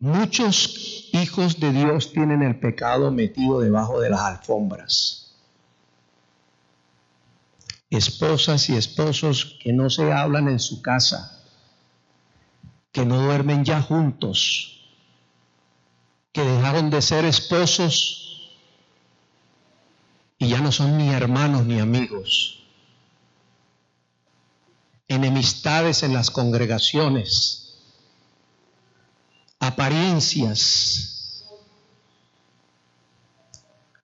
[0.00, 5.23] Muchos hijos de Dios tienen el pecado metido debajo de las alfombras.
[7.96, 11.40] Esposas y esposos que no se hablan en su casa,
[12.90, 14.80] que no duermen ya juntos,
[16.32, 18.50] que dejaron de ser esposos
[20.38, 22.64] y ya no son ni hermanos ni amigos.
[25.06, 27.76] Enemistades en las congregaciones,
[29.60, 31.44] apariencias,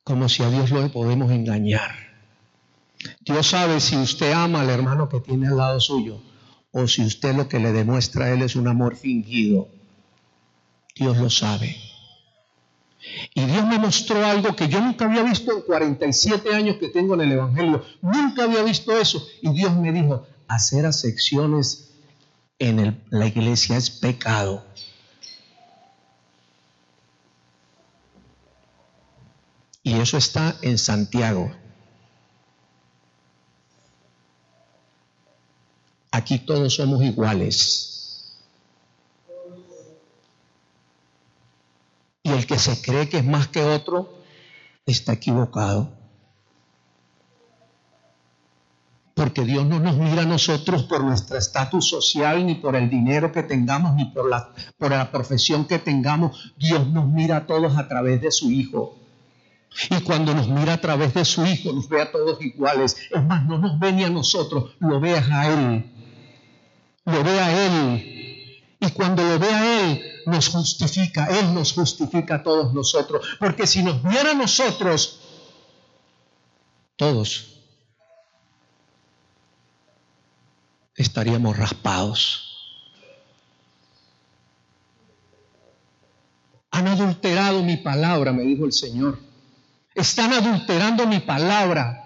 [0.04, 2.09] como si a Dios lo podemos engañar.
[3.20, 6.20] Dios sabe si usted ama al hermano que tiene al lado suyo
[6.72, 9.68] o si usted lo que le demuestra a él es un amor fingido.
[10.94, 11.76] Dios lo sabe.
[13.34, 17.14] Y Dios me mostró algo que yo nunca había visto en 47 años que tengo
[17.14, 17.84] en el Evangelio.
[18.02, 19.26] Nunca había visto eso.
[19.40, 21.90] Y Dios me dijo, hacer acepciones
[22.58, 24.64] en la iglesia es pecado.
[29.82, 31.50] Y eso está en Santiago.
[36.10, 38.36] Aquí todos somos iguales.
[42.22, 44.12] Y el que se cree que es más que otro
[44.86, 45.90] está equivocado.
[49.14, 53.30] Porque Dios no nos mira a nosotros por nuestro estatus social, ni por el dinero
[53.32, 56.54] que tengamos, ni por la, por la profesión que tengamos.
[56.56, 58.96] Dios nos mira a todos a través de su Hijo.
[59.90, 62.96] Y cuando nos mira a través de su Hijo, nos ve a todos iguales.
[63.10, 65.99] Es más, no nos ve ni a nosotros, lo ve a Él.
[67.12, 68.20] Lo ve a Él.
[68.80, 71.26] Y cuando lo ve a Él, nos justifica.
[71.26, 73.26] Él nos justifica a todos nosotros.
[73.38, 75.20] Porque si nos viera a nosotros,
[76.96, 77.50] todos
[80.96, 82.46] estaríamos raspados.
[86.70, 89.18] Han adulterado mi palabra, me dijo el Señor.
[89.94, 91.99] Están adulterando mi palabra.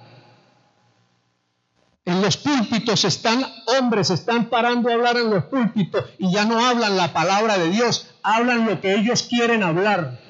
[2.07, 3.47] En los púlpitos están
[3.79, 7.71] hombres, están parando a hablar en los púlpitos y ya no hablan la palabra de
[7.71, 10.21] Dios, hablan lo que ellos quieren hablar.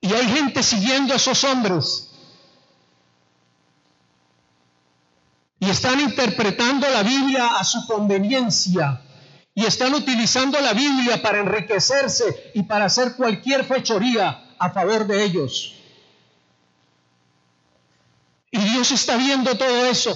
[0.00, 2.10] Y hay gente siguiendo a esos hombres.
[5.58, 9.00] Y están interpretando la Biblia a su conveniencia
[9.54, 15.24] y están utilizando la Biblia para enriquecerse y para hacer cualquier fechoría a favor de
[15.24, 15.81] ellos.
[18.52, 20.14] Y Dios está viendo todo eso.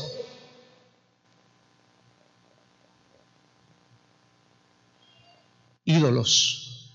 [5.87, 6.93] Ídolos,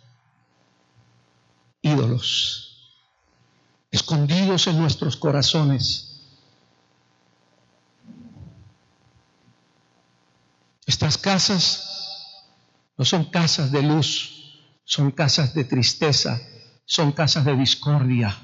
[1.81, 2.95] ídolos,
[3.89, 6.11] escondidos en nuestros corazones.
[10.85, 12.45] Estas casas
[12.97, 16.39] no son casas de luz, son casas de tristeza,
[16.85, 18.37] son casas de discordia.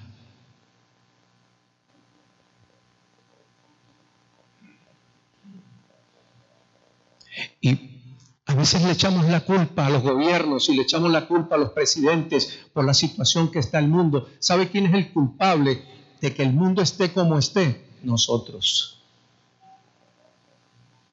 [7.62, 8.02] Y
[8.46, 11.60] a veces le echamos la culpa a los gobiernos y le echamos la culpa a
[11.60, 14.30] los presidentes por la situación que está el mundo.
[14.40, 15.84] ¿Sabe quién es el culpable
[16.22, 17.86] de que el mundo esté como esté?
[18.04, 19.02] Nosotros.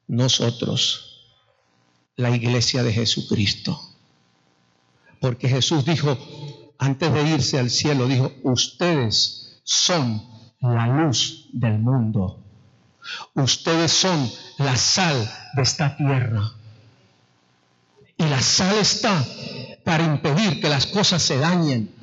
[0.07, 1.14] Nosotros
[2.16, 3.80] la iglesia de Jesucristo.
[5.20, 6.16] Porque Jesús dijo,
[6.78, 10.22] antes de irse al cielo, dijo, ustedes son
[10.61, 12.38] la luz del mundo.
[13.34, 16.53] Ustedes son la sal de esta tierra.
[18.16, 19.24] Y la sal está
[19.84, 21.94] para impedir que las cosas se dañen.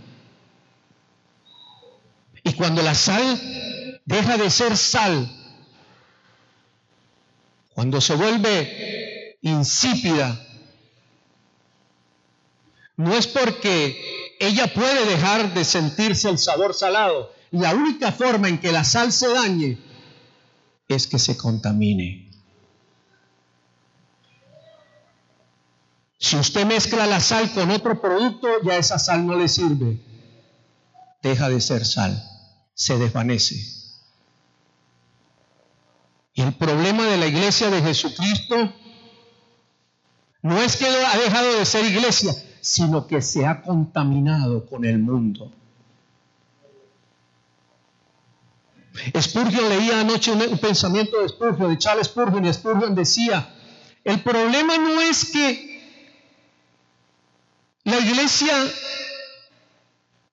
[2.44, 5.30] Y cuando la sal deja de ser sal,
[7.74, 10.48] cuando se vuelve insípida,
[12.98, 17.34] no es porque ella puede dejar de sentirse el sabor salado.
[17.52, 19.78] La única forma en que la sal se dañe
[20.88, 22.31] es que se contamine.
[26.22, 30.00] Si usted mezcla la sal con otro producto, ya esa sal no le sirve.
[31.24, 32.24] Deja de ser sal,
[32.76, 33.56] se desvanece.
[36.36, 38.72] Y el problema de la iglesia de Jesucristo
[40.44, 45.00] no es que ha dejado de ser iglesia, sino que se ha contaminado con el
[45.00, 45.52] mundo.
[49.20, 53.56] Spurgeon leía anoche un, pensamiento de Spurgeon, de Charles Spurgeon, y Spurgeon decía,
[54.04, 55.71] el problema no es que
[57.84, 58.54] la iglesia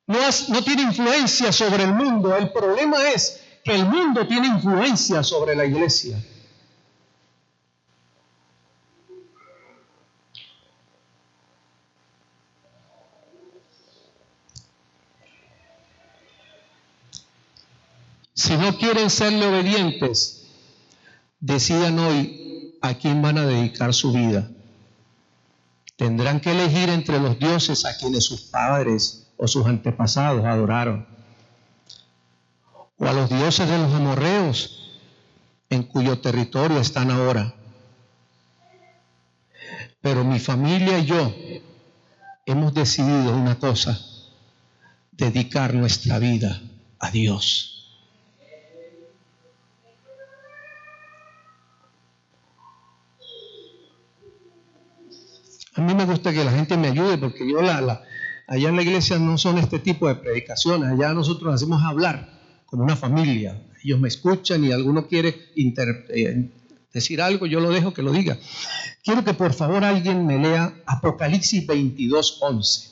[0.07, 5.55] no, tiene influencia sobre el mundo, el problema es que el mundo tiene influencia sobre
[5.55, 6.19] la iglesia.
[18.33, 20.47] Si no quieren serle obedientes,
[21.41, 24.49] decidan hoy a quién van a dedicar su vida.
[25.99, 31.09] Tendrán que elegir entre los dioses a quienes sus padres o sus antepasados adoraron,
[32.99, 34.93] o a los dioses de los amorreos
[35.69, 37.53] en cuyo territorio están ahora.
[40.01, 41.35] Pero mi familia y yo
[42.47, 44.01] hemos decidido una cosa,
[45.11, 46.63] dedicar nuestra vida
[47.01, 47.78] a Dios
[55.89, 58.03] mí me gusta que la gente me ayude porque yo la, la,
[58.47, 62.29] allá en la iglesia no son este tipo de predicaciones, allá nosotros hacemos hablar
[62.67, 63.63] como una familia.
[63.83, 66.51] Ellos me escuchan y alguno quiere eh,
[66.93, 68.37] decir algo, yo lo dejo que lo diga.
[69.03, 72.91] Quiero que por favor alguien me lea Apocalipsis 22, 11.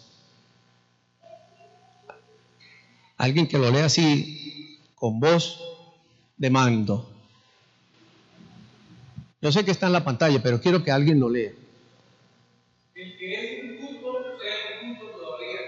[3.19, 5.61] Alguien que lo lea así con voz
[6.39, 7.11] de mando.
[9.43, 11.53] Yo sé que está en la pantalla, pero quiero que alguien lo lea.
[12.97, 15.61] El que es injusto sea injusto todavía.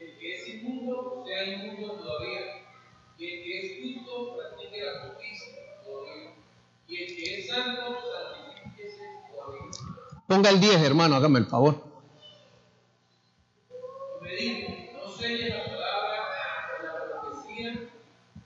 [0.00, 2.40] El que es inmundo sea inmundo todavía.
[3.16, 5.54] Y el que es justo practique la justicia
[5.84, 6.34] todavía.
[6.88, 9.70] Y el que es santo santifíquese todavía.
[10.26, 11.80] Ponga el 10, hermano, hágame el favor.
[14.20, 16.26] me dijo, no selle la palabra
[16.76, 17.88] de la profecía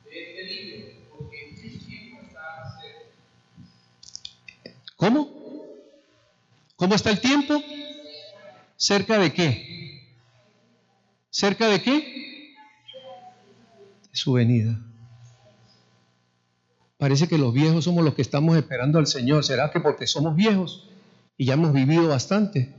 [0.04, 0.86] de este libro,
[1.16, 3.06] porque el tiempo está cerca.
[4.96, 5.30] ¿Cómo?
[6.76, 7.54] ¿Cómo está el tiempo?
[8.82, 10.12] ¿Cerca de qué?
[11.30, 12.56] ¿Cerca de qué?
[14.10, 14.76] De su venida.
[16.98, 19.44] Parece que los viejos somos los que estamos esperando al Señor.
[19.44, 20.90] ¿Será que porque somos viejos
[21.36, 22.74] y ya hemos vivido bastante?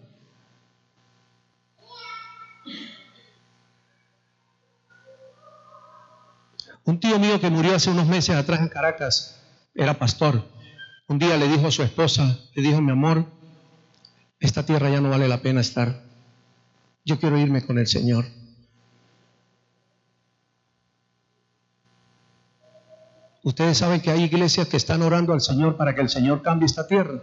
[6.84, 9.42] Un tío mío que murió hace unos meses atrás en Caracas
[9.74, 10.44] era pastor.
[11.08, 13.26] Un día le dijo a su esposa, le dijo, mi amor,
[14.44, 16.04] esta tierra ya no vale la pena estar.
[17.06, 18.26] Yo quiero irme con el Señor.
[23.42, 26.66] Ustedes saben que hay iglesias que están orando al Señor para que el Señor cambie
[26.66, 27.22] esta tierra.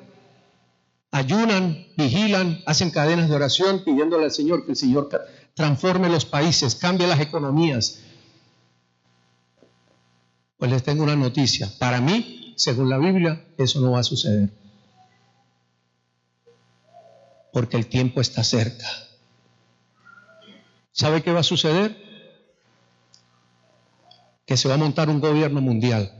[1.10, 5.10] Ayunan, vigilan, hacen cadenas de oración pidiéndole al Señor que el Señor
[5.52, 8.00] transforme los países, cambie las economías.
[10.56, 11.70] Pues les tengo una noticia.
[11.78, 14.59] Para mí, según la Biblia, eso no va a suceder
[17.52, 18.86] porque el tiempo está cerca.
[20.92, 21.96] ¿Sabe qué va a suceder?
[24.46, 26.12] Que se va a montar un gobierno mundial.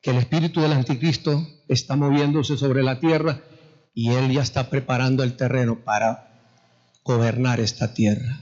[0.00, 3.40] Que el espíritu del anticristo está moviéndose sobre la tierra
[3.94, 6.28] y él ya está preparando el terreno para
[7.02, 8.40] gobernar esta tierra.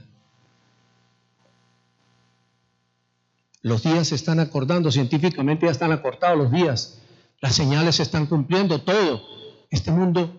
[3.62, 6.99] Los días se están acordando, científicamente ya están acortados los días.
[7.45, 9.20] Las señales se están cumpliendo, todo.
[9.68, 10.32] Este mundo,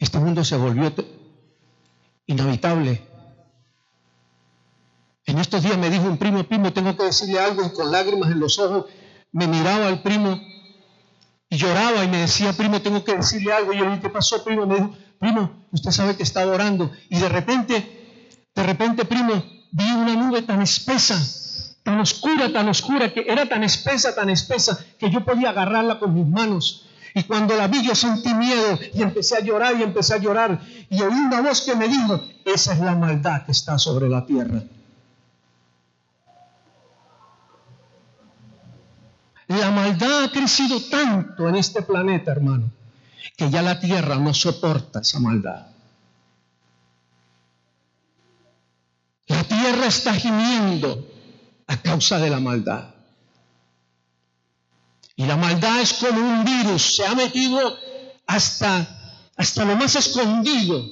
[0.00, 0.92] este mundo se volvió
[2.26, 3.00] inhabitable.
[5.24, 8.32] En estos días me dijo un primo, primo, tengo que decirle algo y con lágrimas
[8.32, 8.86] en los ojos
[9.30, 10.40] me miraba al primo
[11.48, 13.72] y lloraba y me decía, primo, tengo que decirle algo.
[13.72, 14.66] Y yo le dije, ¿qué pasó, primo?
[14.66, 16.90] Me dijo, primo, usted sabe que estaba orando.
[17.08, 21.24] Y de repente, de repente, primo, vi una nube tan espesa
[21.82, 26.14] tan oscura, tan oscura, que era tan espesa, tan espesa, que yo podía agarrarla con
[26.14, 26.86] mis manos.
[27.14, 30.60] Y cuando la vi yo sentí miedo y empecé a llorar y empecé a llorar.
[30.88, 34.24] Y oí una voz que me dijo, esa es la maldad que está sobre la
[34.24, 34.62] tierra.
[39.48, 42.70] La maldad ha crecido tanto en este planeta, hermano,
[43.36, 45.66] que ya la tierra no soporta esa maldad.
[49.26, 51.11] La tierra está gimiendo
[51.72, 52.94] a causa de la maldad.
[55.16, 57.76] Y la maldad es como un virus, se ha metido
[58.26, 60.84] hasta, hasta lo más escondido.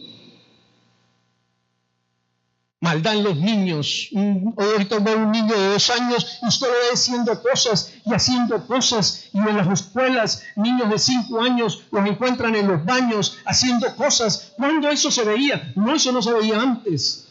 [2.83, 4.09] Maldad en los niños.
[4.57, 8.67] Ahorita veo un niño de dos años y usted lo ve haciendo cosas y haciendo
[8.67, 9.29] cosas.
[9.35, 14.55] Y en las escuelas, niños de cinco años los encuentran en los baños haciendo cosas.
[14.57, 15.73] ¿Cuándo eso se veía?
[15.77, 17.30] No, eso no se veía antes.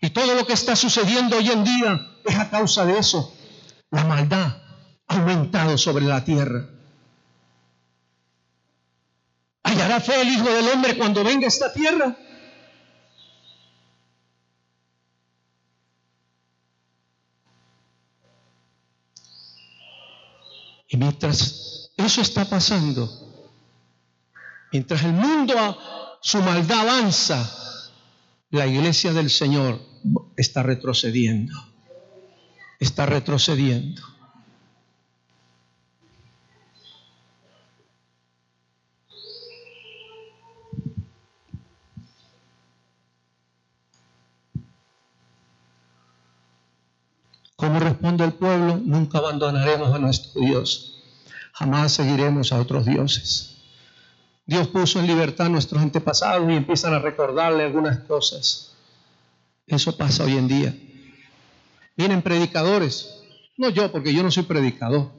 [0.00, 3.34] Y todo lo que está sucediendo hoy en día es a causa de eso.
[3.90, 4.56] La maldad
[5.06, 6.66] ha aumentado sobre la tierra.
[9.62, 12.16] ¿Hallará fe el Hijo del Hombre cuando venga a esta tierra?
[20.88, 23.08] Y mientras eso está pasando,
[24.72, 27.69] mientras el mundo, su maldad avanza,
[28.50, 29.80] la iglesia del Señor
[30.36, 31.54] está retrocediendo.
[32.80, 34.02] Está retrocediendo.
[47.54, 48.80] ¿Cómo responde el pueblo?
[48.82, 51.02] Nunca abandonaremos a nuestro Dios.
[51.52, 53.49] Jamás seguiremos a otros dioses.
[54.50, 58.72] Dios puso en libertad a nuestros antepasados y empiezan a recordarle algunas cosas.
[59.64, 60.76] Eso pasa hoy en día.
[61.96, 63.22] Vienen predicadores.
[63.56, 65.12] No yo, porque yo no soy predicador.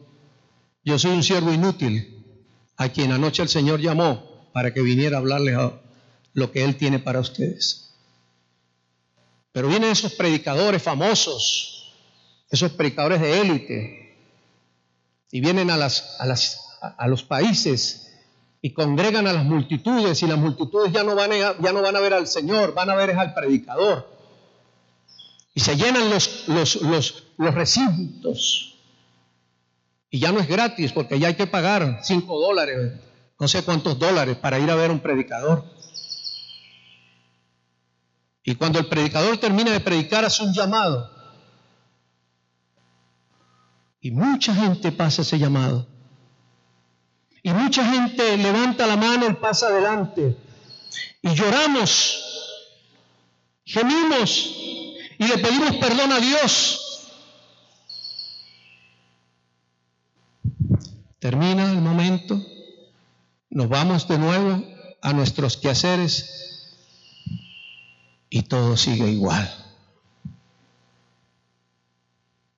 [0.84, 2.17] Yo soy un siervo inútil.
[2.75, 5.79] a quien anoche el Señor llamó para que viniera a hablarles a
[6.34, 7.95] lo que Él tiene para ustedes.
[9.53, 11.93] Pero vienen esos predicadores famosos,
[12.49, 14.17] esos predicadores de élite,
[15.32, 18.11] y vienen a, las, a, las, a los países
[18.62, 21.95] y congregan a las multitudes, y las multitudes ya no, van a, ya no van
[21.95, 24.07] a ver al Señor, van a ver al predicador.
[25.55, 28.78] Y se llenan los, los, los, los recintos.
[30.12, 32.99] Y ya no es gratis, porque ya hay que pagar cinco dólares,
[33.39, 35.66] no sé cuántos dólares, para ir a ver a un predicador.
[38.43, 41.09] Y cuando el predicador termina de predicar, hace un llamado.
[44.01, 45.88] Y mucha gente pasa ese llamado.
[47.44, 50.38] Y mucha gente levanta la mano y pasa adelante.
[51.22, 52.20] Y lloramos,
[53.66, 54.56] gemimos
[55.18, 57.10] y le pedimos perdón a Dios.
[61.20, 62.44] Termina el momento,
[63.52, 64.64] nos vamos de nuevo
[65.02, 66.76] a nuestros quehaceres
[68.30, 69.48] y todo sigue igual.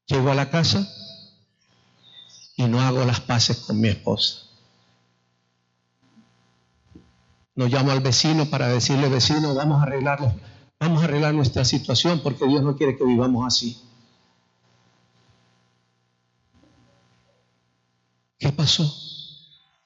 [0.05, 0.87] Llego a la casa
[2.55, 4.52] y no hago las paces con mi esposa.
[7.55, 10.33] No llamo al vecino para decirle, vecino, vamos a arreglarlo,
[10.79, 13.79] vamos a arreglar nuestra situación porque Dios no quiere que vivamos así.
[18.39, 18.91] ¿Qué pasó?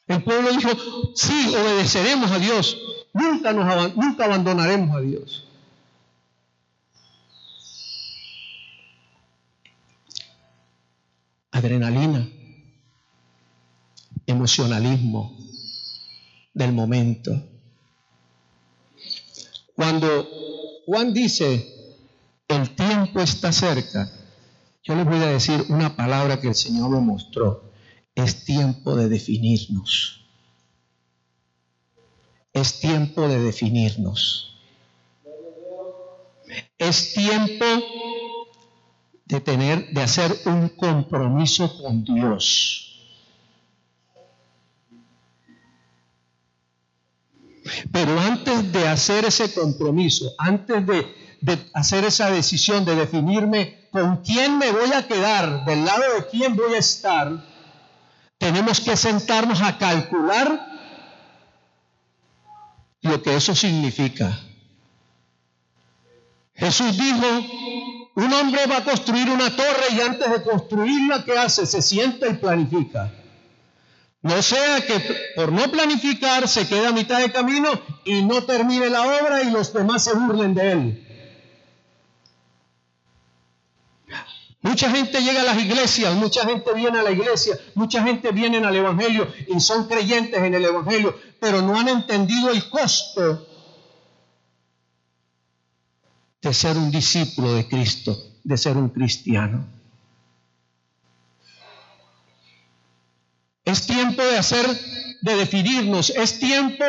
[0.07, 0.69] El pueblo dijo,
[1.15, 2.77] sí, obedeceremos a Dios,
[3.13, 5.43] nunca, nos, nunca abandonaremos a Dios.
[11.51, 12.27] Adrenalina,
[14.25, 15.37] emocionalismo
[16.53, 17.56] del momento.
[19.77, 20.27] Cuando
[20.87, 21.67] Juan dice,
[22.47, 24.11] el tiempo está cerca,
[24.83, 27.69] yo les voy a decir una palabra que el Señor me mostró.
[28.15, 30.25] Es tiempo de definirnos.
[32.53, 34.57] Es tiempo de definirnos.
[36.79, 37.65] Es tiempo
[39.25, 42.86] de tener, de hacer un compromiso con Dios.
[47.91, 51.07] Pero antes de hacer ese compromiso, antes de,
[51.73, 56.55] hacer esa decisión, de definirme con quién me voy a quedar, del lado de quién
[56.55, 57.31] voy a estar,
[58.37, 60.67] tenemos que sentarnos a calcular
[63.01, 64.39] lo que eso significa.
[66.53, 67.27] Jesús dijo,
[68.15, 71.65] un hombre va a construir una torre y antes de construirla, ¿qué hace?
[71.65, 73.11] Se sienta y planifica.
[74.21, 74.99] No sea que
[75.35, 77.69] por no planificar se quede a mitad de camino
[78.03, 81.07] y no termine la obra y los demás se burlen de él.
[84.61, 88.57] Mucha gente llega a las iglesias, mucha gente viene a la iglesia, mucha gente viene
[88.57, 93.47] al Evangelio y son creyentes en el Evangelio, pero no han entendido el costo
[96.41, 99.76] de ser un discípulo de Cristo, de ser un cristiano.
[103.67, 104.65] Es tiempo de hacer,
[105.19, 106.09] de definirnos.
[106.11, 106.85] Es tiempo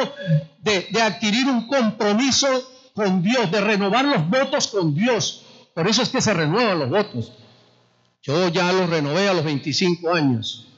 [0.61, 2.47] de, adquirir un compromiso
[2.95, 5.45] con Dios, de renovar los votos con Dios.
[5.75, 7.33] Por eso es que se renuevan los votos.
[8.23, 10.69] Yo ya los renové a los 25 años.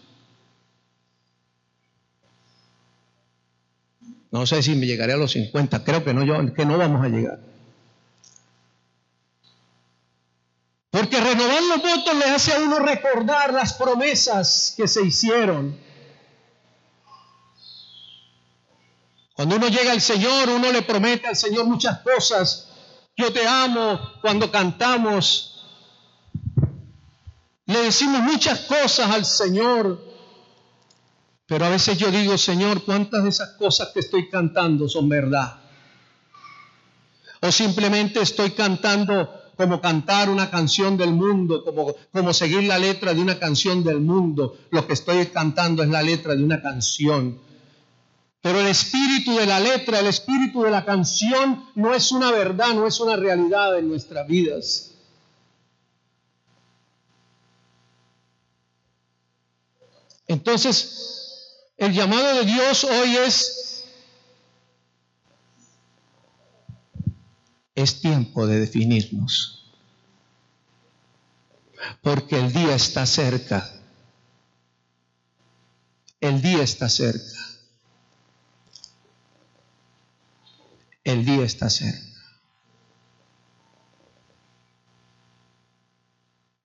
[4.31, 5.85] No sé si me llegaré a los 50.
[5.85, 7.41] Creo que no, yo, que no vamos a llegar.
[10.91, 15.90] Porque renovar los votos le hace a uno recordar las promesas que se hicieron
[19.41, 22.69] Cuando uno llega al Señor, uno le promete al Señor muchas cosas.
[23.17, 25.65] Yo te amo cuando cantamos.
[27.65, 29.99] Le decimos muchas cosas al Señor.
[31.47, 35.59] Pero a veces yo digo, Señor, ¿cuántas de esas cosas que estoy cantando son verdad?
[37.41, 43.15] O simplemente estoy cantando como cantar una canción del mundo, como, como seguir la letra
[43.15, 44.59] de una canción del mundo.
[44.71, 47.49] Lo que estoy cantando es la letra de una canción
[48.43, 52.73] pero el espíritu de la letra, el espíritu de la canción no es una verdad,
[52.75, 54.93] no es una realidad en nuestras vidas.
[60.27, 63.85] Entonces, el llamado de Dios hoy es,
[67.75, 69.71] es tiempo de definirnos,
[72.01, 73.69] porque el día está cerca,
[76.21, 77.50] el día está cerca.
[81.11, 82.11] El día está cerca.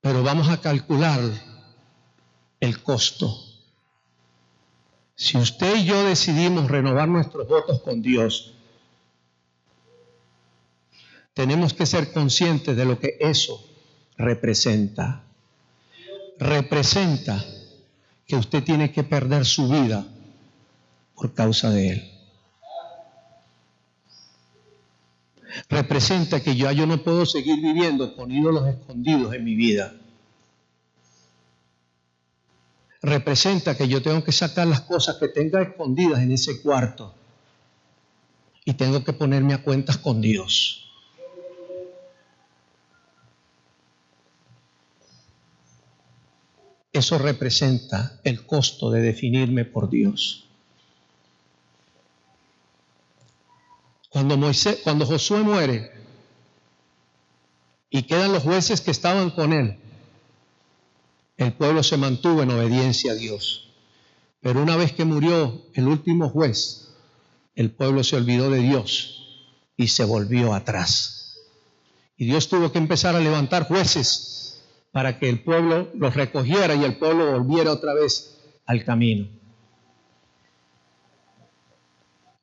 [0.01, 1.19] Pero vamos a calcular
[2.59, 3.35] el costo.
[5.15, 8.53] Si usted y yo decidimos renovar nuestros votos con Dios,
[11.33, 13.65] tenemos que ser conscientes de lo que eso
[14.17, 15.23] representa.
[16.37, 17.43] Representa
[18.27, 20.05] que usted tiene que perder su vida
[21.15, 22.14] por causa de Él.
[25.69, 29.93] Representa que yo, yo no puedo seguir viviendo con ídolos escondidos en mi vida.
[33.01, 37.13] Representa que yo tengo que sacar las cosas que tenga escondidas en ese cuarto
[38.65, 40.81] y tengo que ponerme a cuentas con Dios.
[46.91, 50.44] Eso representa el costo de definirme por Dios.
[54.15, 55.91] Cuando, Moisés, cuando Josué muere
[57.89, 59.77] y quedan los jueces que estaban con él,
[61.35, 63.73] el pueblo se mantuvo en obediencia a Dios.
[64.39, 66.93] Pero una vez que murió el último juez,
[67.55, 71.35] el pueblo se olvidó de Dios y se volvió atrás.
[72.15, 74.63] Y Dios tuvo que empezar a levantar jueces
[74.93, 79.27] para que el pueblo los recogiera y el pueblo volviera otra vez al camino.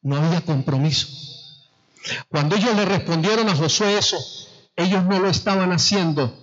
[0.02, 1.31] No había compromiso.
[2.28, 4.18] Cuando ellos le respondieron a Josué eso,
[4.76, 6.34] ellos no lo estaban haciendo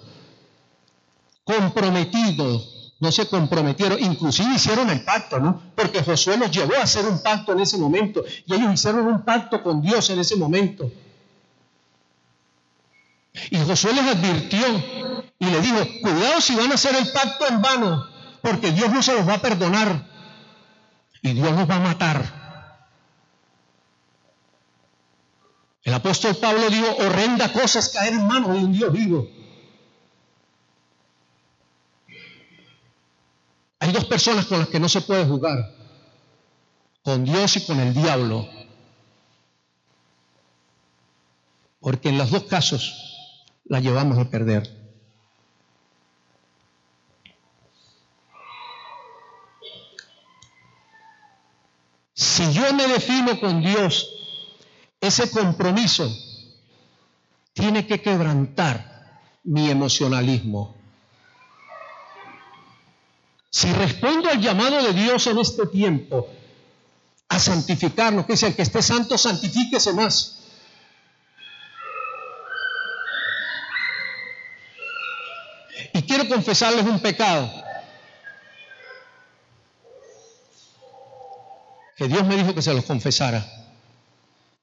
[1.44, 2.62] comprometido,
[3.00, 5.62] no se comprometieron, inclusive hicieron el pacto, ¿no?
[5.76, 9.24] Porque Josué los llevó a hacer un pacto en ese momento y ellos hicieron un
[9.24, 10.92] pacto con Dios en ese momento.
[13.50, 14.60] Y Josué les advirtió
[15.40, 18.06] y le dijo, cuidado si van a hacer el pacto en vano,
[18.42, 20.08] porque Dios no se los va a perdonar
[21.22, 22.39] y Dios los va a matar.
[25.84, 29.30] El apóstol Pablo dijo, horrenda cosas caer en manos de un Dios vivo.
[33.80, 35.74] Hay dos personas con las que no se puede jugar,
[37.02, 38.48] con Dios y con el diablo.
[41.80, 44.78] Porque en los dos casos la llevamos a perder.
[52.14, 54.19] Si yo me defino con Dios,
[55.02, 56.10] ese compromiso
[57.54, 60.76] tiene que quebrantar mi emocionalismo.
[63.50, 66.30] Si respondo al llamado de Dios en este tiempo
[67.30, 70.36] a santificarnos, que es el que esté santo, santifíquese más.
[75.94, 77.50] Y quiero confesarles un pecado.
[82.00, 83.46] que Dios me dijo que se los confesara.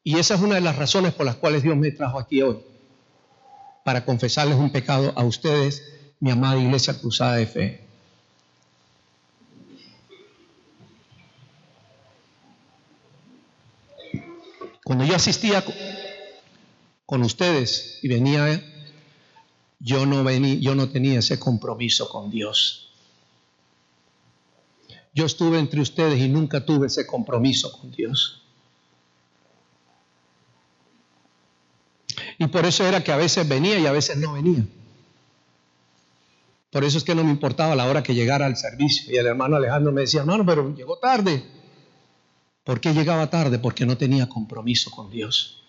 [0.06, 2.58] Y esa es una de las razones por las cuales Dios me trajo aquí hoy,
[3.84, 5.82] para confesarles un pecado a ustedes,
[6.20, 7.84] mi amada Iglesia Cruzada de Fe.
[14.84, 15.64] Cuando yo asistía
[17.04, 18.62] con ustedes y venía,
[19.80, 22.92] yo no, venía, yo no tenía ese compromiso con Dios.
[25.12, 28.45] Yo estuve entre ustedes y nunca tuve ese compromiso con Dios.
[32.38, 34.64] Y por eso era que a veces venía y a veces no venía.
[36.70, 39.12] Por eso es que no me importaba la hora que llegara al servicio.
[39.12, 41.42] Y el hermano Alejandro me decía, hermano, pero llegó tarde.
[42.64, 43.58] ¿Por qué llegaba tarde?
[43.58, 45.62] Porque no tenía compromiso con Dios.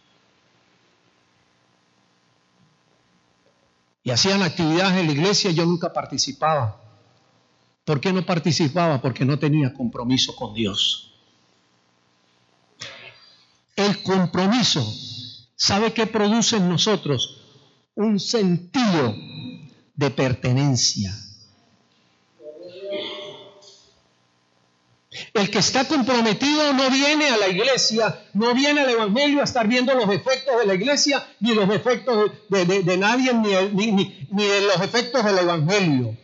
[4.03, 6.81] Y hacían actividades en la iglesia y yo nunca participaba.
[7.85, 9.01] ¿Por qué no participaba?
[9.01, 11.13] Porque no tenía compromiso con Dios.
[13.75, 14.81] El compromiso,
[15.57, 17.41] ¿sabe qué produce en nosotros?
[17.95, 19.13] Un sentido
[19.95, 21.13] de pertenencia.
[25.33, 29.67] El que está comprometido no viene a la iglesia, no viene al Evangelio a estar
[29.67, 34.79] viendo los efectos de la iglesia, ni los efectos de, nadie, ni, ni de los
[34.81, 36.15] efectos del Evangelio.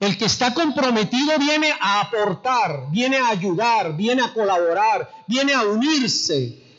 [0.00, 5.62] El que está comprometido viene a aportar, viene a ayudar, viene a colaborar, viene a
[5.62, 6.69] unirse.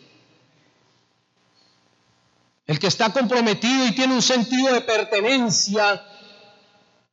[2.71, 6.01] El que está comprometido y tiene un sentido de pertenencia,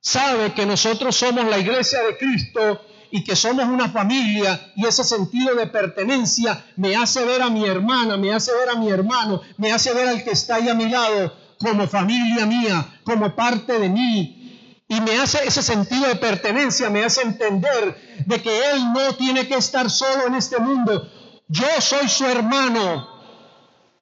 [0.01, 2.81] sabe que nosotros somos la iglesia de Cristo
[3.11, 7.65] y que somos una familia y ese sentido de pertenencia me hace ver a mi
[7.65, 10.75] hermana, me hace ver a mi hermano, me hace ver al que está ahí a
[10.75, 16.15] mi lado como familia mía, como parte de mí, y me hace ese sentido de
[16.15, 21.11] pertenencia, me hace entender de que Él no tiene que estar solo en este mundo.
[21.49, 23.18] Yo soy su hermano,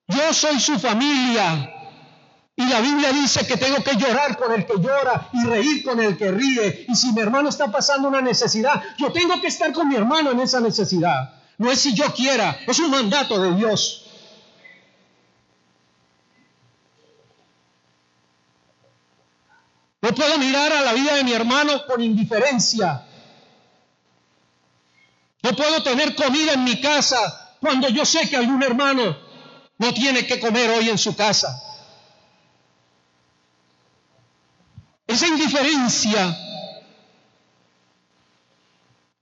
[0.08, 1.72] yo soy su familia,
[2.58, 6.00] Y la Biblia dice que tengo que llorar con el que llora y reír con
[6.00, 6.86] el que ríe.
[6.88, 10.30] Y si mi hermano está pasando una necesidad, yo tengo que estar con mi hermano
[10.30, 11.34] en esa necesidad.
[11.58, 14.06] No es si yo quiera, es un mandato de Dios.
[20.00, 23.04] No puedo mirar a la vida de mi hermano con indiferencia.
[25.42, 29.25] No puedo tener comida en mi casa cuando yo sé que algún hermano
[29.78, 31.62] no tiene que comer hoy en su casa.
[35.06, 36.36] Esa indiferencia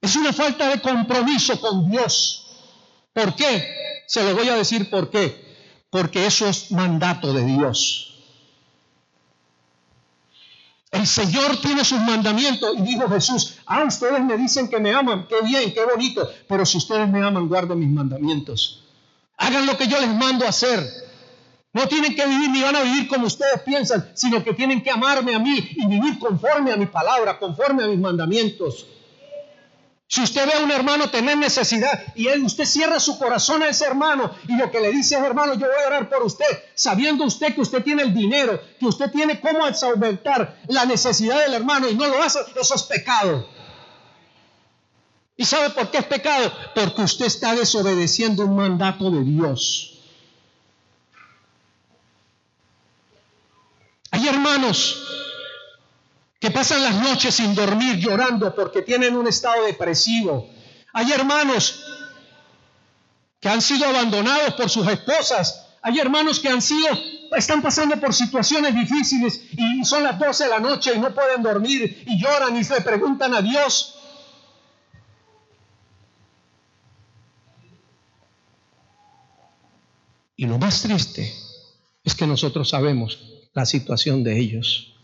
[0.01, 2.47] es una falta de compromiso con Dios.
[3.13, 4.03] ¿Por qué?
[4.07, 5.43] Se lo voy a decir por qué.
[5.89, 8.15] Porque eso es mandato de Dios.
[10.91, 15.27] El Señor tiene sus mandamientos y dijo Jesús, ah, ustedes me dicen que me aman,
[15.27, 18.84] qué bien, qué bonito, pero si ustedes me aman, guarden mis mandamientos.
[19.37, 20.79] Hagan lo que yo les mando hacer.
[21.73, 24.91] No tienen que vivir ni van a vivir como ustedes piensan, sino que tienen que
[24.91, 28.85] amarme a mí y vivir conforme a mi palabra, conforme a mis mandamientos.
[30.07, 33.67] Si usted ve a un hermano tener necesidad y él, usted cierra su corazón a
[33.67, 36.45] ese hermano y lo que le dice es, hermano, yo voy a orar por usted,
[36.75, 41.55] sabiendo usted que usted tiene el dinero, que usted tiene cómo solventar la necesidad del
[41.55, 43.49] hermano y no lo hace, eso es pecado.
[45.37, 46.51] ¿Y sabe por qué es pecado?
[46.73, 49.99] Porque usted está desobedeciendo un mandato de Dios.
[54.11, 55.03] Hay hermanos
[56.39, 60.49] que pasan las noches sin dormir llorando porque tienen un estado depresivo.
[60.93, 61.83] Hay hermanos
[63.41, 65.65] que han sido abandonados por sus esposas.
[65.81, 66.97] Hay hermanos que han sido,
[67.35, 71.43] están pasando por situaciones difíciles y son las 12 de la noche y no pueden
[71.43, 73.94] dormir y lloran y se preguntan a Dios.
[80.35, 81.33] Y lo más triste
[82.03, 83.19] es que nosotros sabemos
[83.53, 84.95] la situación de ellos.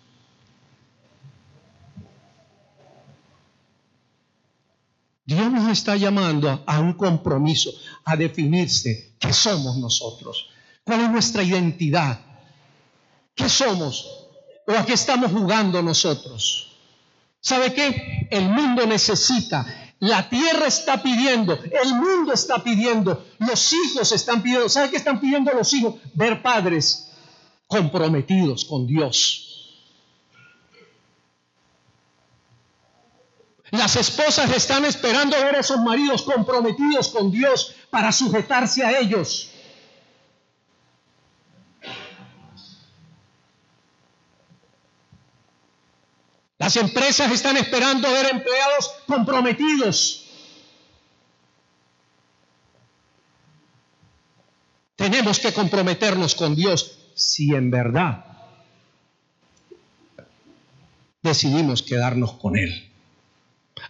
[5.25, 7.71] Dios nos está llamando a un compromiso,
[8.03, 10.49] a definirse qué somos nosotros,
[10.84, 12.19] cuál es nuestra identidad,
[13.34, 14.27] qué somos
[14.67, 16.75] o a qué estamos jugando nosotros.
[17.39, 18.27] ¿Sabe qué?
[18.29, 24.68] El mundo necesita, la tierra está pidiendo, el mundo está pidiendo, los hijos están pidiendo.
[24.68, 25.95] ¿Sabe qué están pidiendo los hijos?
[26.14, 27.08] Ver padres
[27.68, 29.47] comprometidos con Dios
[33.72, 39.51] Las esposas están esperando ver a esos maridos comprometidos con Dios para sujetarse a ellos.
[46.62, 50.28] Las empresas están esperando ver empleados comprometidos.
[54.95, 58.26] Tenemos que comprometernos con Dios si en verdad
[61.24, 62.91] decidimos quedarnos con Él.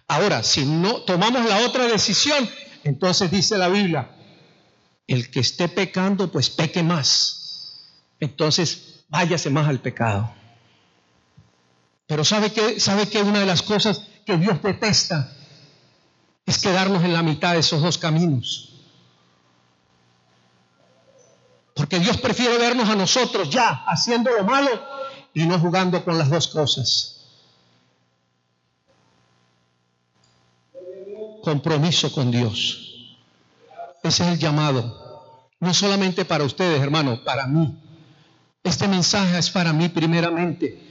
[0.07, 2.49] Ahora, si no tomamos la otra decisión,
[2.85, 4.11] entonces dice la Biblia,
[5.07, 7.81] el que esté pecando, pues peque más.
[8.21, 10.40] Entonces, váyase más al pecado.
[12.11, 15.31] Pero ¿sabe que ¿Sabe que una de las cosas que Dios detesta
[16.45, 18.73] es quedarnos en la mitad de esos dos caminos?
[21.73, 24.71] Porque Dios prefiere vernos a nosotros ya haciendo lo malo
[25.33, 27.17] y no jugando con las dos cosas.
[31.41, 33.17] compromiso con Dios.
[34.03, 35.47] Ese es el llamado.
[35.61, 37.73] No solamente para ustedes, hermano, para mí.
[38.63, 40.90] Este mensaje es para mí primeramente.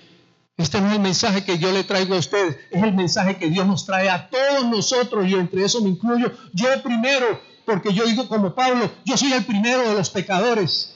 [0.61, 3.67] Este es el mensaje que yo le traigo a ustedes, es el mensaje que Dios
[3.67, 8.29] nos trae a todos nosotros y entre eso me incluyo yo primero, porque yo digo
[8.29, 10.95] como Pablo, yo soy el primero de los pecadores.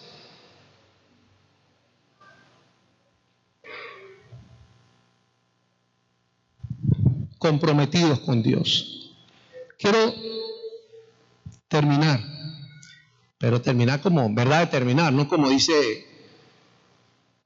[7.38, 9.16] Comprometidos con Dios.
[9.78, 10.12] Quiero
[11.68, 12.20] terminar,
[13.38, 14.60] pero terminar como, ¿verdad?
[14.60, 16.06] De terminar, no como dice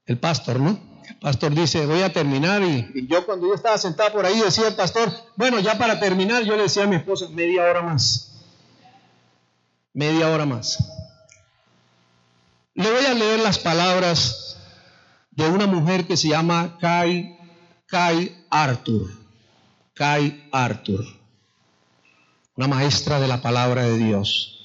[0.05, 0.88] el pastor, ¿no?
[1.21, 4.75] Pastor dice, voy a terminar y, yo cuando yo estaba sentado por ahí decía el
[4.75, 8.31] pastor, bueno, ya para terminar yo le decía a mi esposa, media hora más,
[9.93, 10.77] media hora más.
[12.73, 14.57] Le voy a leer las palabras
[15.31, 17.37] de una mujer que se llama Kai,
[17.87, 19.09] Kai Arthur.
[19.93, 21.19] Kai Arthur
[22.59, 24.59] una maestra de la palabra de Dios.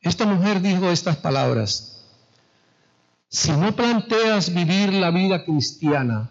[0.00, 2.01] Esta mujer dijo estas palabras,
[3.32, 6.30] si no planteas vivir la vida cristiana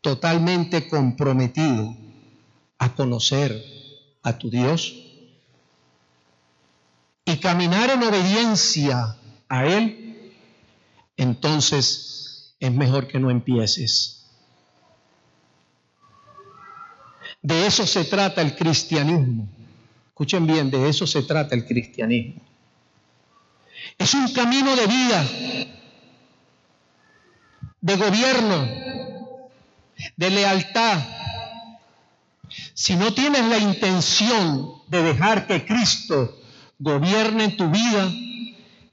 [0.00, 1.94] totalmente comprometido
[2.78, 3.62] a conocer
[4.22, 4.94] a tu Dios
[7.26, 9.14] y caminar en obediencia
[9.46, 10.32] a Él,
[11.18, 14.24] entonces es mejor que no empieces.
[17.42, 19.48] De eso se trata el cristianismo.
[20.06, 22.40] Escuchen bien, de eso se trata el cristianismo.
[23.98, 25.81] Es un camino de vida,
[27.82, 28.68] de gobierno,
[30.16, 31.02] de lealtad.
[32.72, 36.38] Si no tienes la intención de dejar que Cristo
[36.78, 38.10] gobierne tu vida,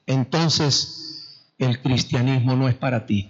[0.06, 3.30] entonces el cristianismo no es para ti.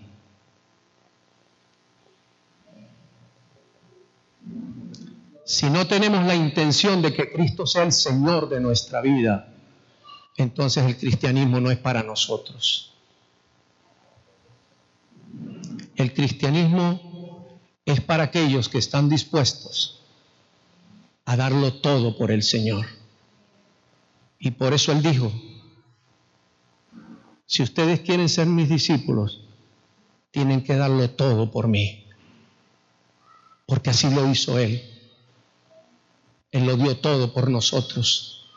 [5.46, 9.52] Si no tenemos la intención de que Cristo sea el Señor de nuestra vida,
[10.38, 12.89] entonces el cristianismo no es para nosotros.
[16.00, 20.00] El cristianismo es para aquellos que están dispuestos
[21.26, 22.86] a darlo todo por el Señor.
[24.40, 25.30] Y por eso Él dijo,
[27.46, 29.42] si ustedes quieren ser mis discípulos,
[30.32, 32.08] tienen que darlo todo por mí.
[33.66, 34.82] Porque así lo hizo Él.
[36.52, 38.48] Él lo dio todo por nosotros.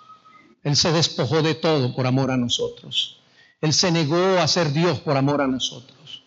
[0.62, 3.18] Él se despojó de todo por amor a nosotros.
[3.60, 6.21] Él se negó a ser Dios por amor a nosotros.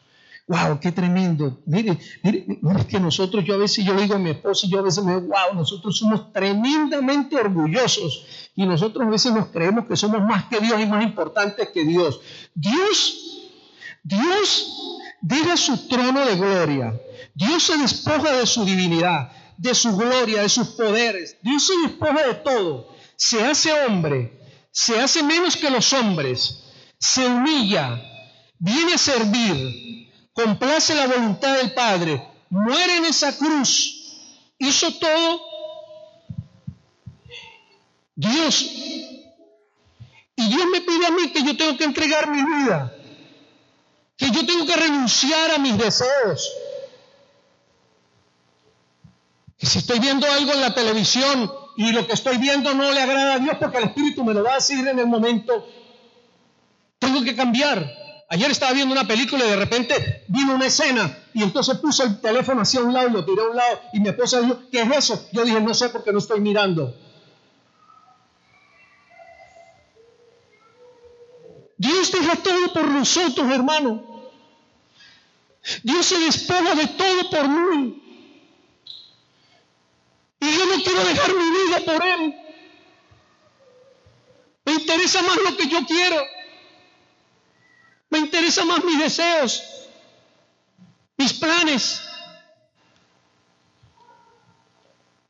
[0.47, 0.79] ¡Wow!
[0.79, 1.61] ¡Qué tremendo!
[1.65, 4.79] Mire, mire, mire que nosotros, yo a veces yo digo a mi esposa y yo
[4.79, 8.25] a veces me digo, wow, nosotros somos tremendamente orgullosos
[8.55, 11.83] y nosotros a veces nos creemos que somos más que Dios y más importantes que
[11.83, 12.21] Dios.
[12.53, 13.39] Dios,
[14.03, 16.93] Dios deja su trono de gloria.
[17.33, 21.37] Dios se despoja de su divinidad de su gloria, de sus poderes.
[21.41, 22.89] Dios se despoja de todo.
[23.15, 24.39] Se hace hombre,
[24.71, 26.63] se hace menos que los hombres,
[26.99, 28.01] se humilla,
[28.59, 30.04] viene a servir,
[30.35, 34.19] complace la voluntad del Padre, muere en esa cruz,
[34.59, 35.41] hizo todo
[38.15, 38.61] Dios.
[40.37, 42.93] Y Dios me pide a mí que yo tengo que entregar mi vida,
[44.17, 46.51] que yo tengo que renunciar a mis deseos,
[49.57, 53.01] y si estoy viendo algo en la televisión y lo que estoy viendo no le
[53.01, 55.67] agrada a Dios porque el Espíritu me lo va a decir en el momento,
[56.99, 58.04] tengo que cambiar.
[58.27, 62.19] Ayer estaba viendo una película y de repente vino una escena y entonces puse el
[62.19, 64.81] teléfono hacia un lado y lo tiré a un lado y mi esposa dijo, ¿qué
[64.81, 65.27] es eso?
[65.31, 66.95] Yo dije, no sé porque no estoy mirando.
[71.77, 74.03] Dios deja todo por nosotros, hermano.
[75.83, 78.01] Dios se despoja de todo por mí.
[80.39, 82.35] Y yo no quiero dejar mi vida por Él.
[84.65, 86.17] Me interesa más lo que yo quiero.
[88.09, 89.63] Me interesa más mis deseos,
[91.17, 92.01] mis planes.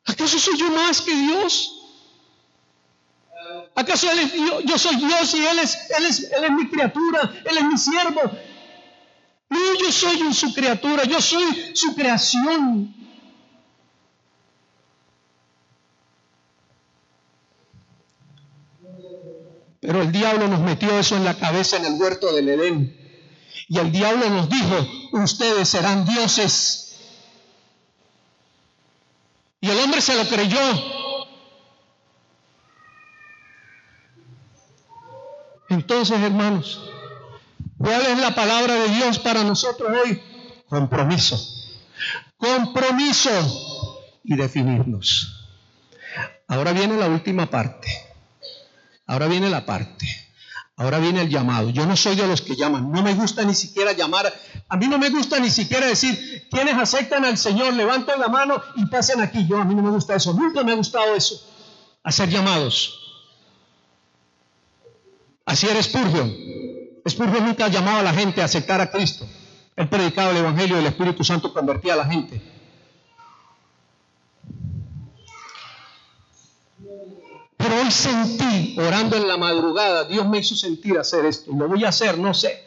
[0.06, 1.72] ¿Acaso soy yo más que Dios?
[3.76, 4.64] ¿Acaso él es Dios?
[4.66, 8.22] yo soy Dios y él, es, él es mi criatura, Él es mi siervo?
[9.50, 13.05] No, yo soy su criatura, yo soy su creación.
[19.86, 22.98] Pero el diablo nos metió eso en la cabeza en el huerto del Edén.
[23.68, 26.98] Y el diablo nos dijo, ustedes serán dioses.
[29.62, 30.60] Y el hombre se lo creyó.
[35.70, 36.82] Entonces, hermanos,
[37.78, 40.22] ¿cuál es la palabra de Dios para nosotros hoy?
[40.68, 41.38] Compromiso.
[42.38, 45.48] Compromiso y definirnos.
[46.48, 48.05] Ahora viene la última parte.
[49.08, 50.08] Ahora viene la parte.
[50.78, 51.70] Ahora viene el llamado.
[51.70, 52.92] Yo no soy de los que llaman.
[52.92, 54.34] No me gusta ni siquiera llamar.
[54.68, 58.62] A mí no me gusta ni siquiera decir, quienes aceptan al Señor, levanten la mano
[58.76, 59.48] y pasen aquí.
[59.48, 60.34] Yo a mí no me gusta eso.
[60.34, 61.42] Nunca me ha gustado eso.
[62.04, 63.02] Hacer llamados.
[65.46, 66.36] Así era Spurgeon.
[67.08, 69.26] Spurgeon nunca llamaba a la gente a aceptar a Cristo.
[69.76, 72.42] Él predicaba el Evangelio y el Espíritu Santo convertía a la gente.
[77.66, 81.52] Pero hoy sentí, orando en la madrugada, Dios me hizo sentir hacer esto.
[81.52, 82.64] Lo voy a hacer, no sé.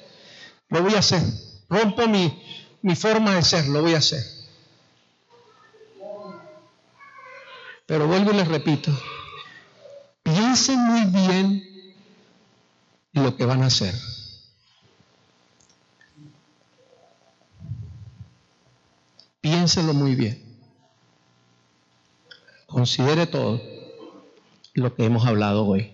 [0.71, 1.23] Lo voy a hacer.
[1.69, 2.43] Rompo mi,
[2.83, 4.25] mi forma de ser, lo voy a hacer.
[7.87, 8.91] Pero vuelvo y les repito.
[10.25, 11.95] Piensen muy bien
[13.13, 13.95] en lo que van a hacer.
[19.41, 20.43] Piénsenlo muy bien.
[22.67, 23.78] Considere todo
[24.79, 25.93] lo que hemos hablado hoy.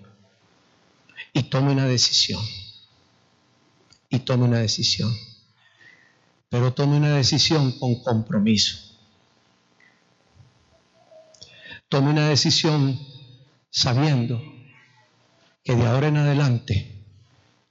[1.33, 2.43] Y tome una decisión.
[4.09, 5.13] Y tome una decisión.
[6.49, 8.79] Pero tome una decisión con compromiso.
[11.89, 12.99] Tome una decisión
[13.71, 14.41] sabiendo
[15.65, 16.95] que de ahora en adelante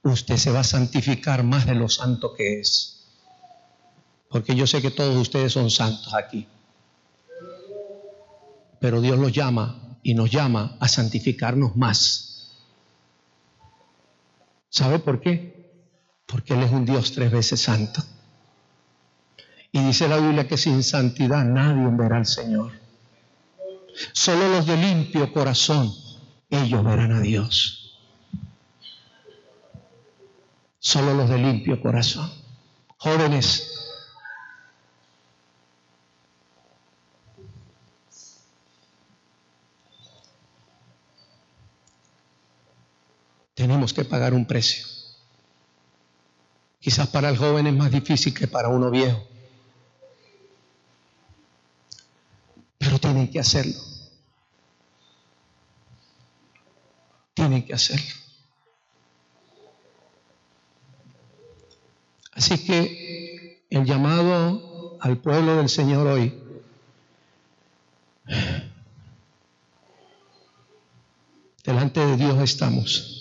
[0.02, 3.06] usted se va a santificar más de lo santo que es.
[4.28, 6.46] Porque yo sé que todos ustedes son santos aquí.
[8.80, 12.52] Pero Dios los llama y nos llama a santificarnos más.
[14.68, 15.72] ¿Sabe por qué?
[16.26, 18.02] Porque Él es un Dios tres veces santo.
[19.72, 22.72] Y dice la Biblia que sin santidad nadie verá al Señor.
[24.12, 25.92] Solo los de limpio corazón,
[26.50, 27.98] ellos verán a Dios.
[30.78, 32.30] Solo los de limpio corazón.
[32.98, 33.73] Jóvenes,
[43.74, 44.86] tenemos que pagar un precio.
[46.78, 49.26] Quizás para el joven es más difícil que para uno viejo.
[52.78, 53.80] Pero tienen que hacerlo.
[57.34, 58.14] Tienen que hacerlo.
[62.30, 66.32] Así que el llamado al pueblo del Señor hoy
[71.64, 73.13] delante de Dios estamos.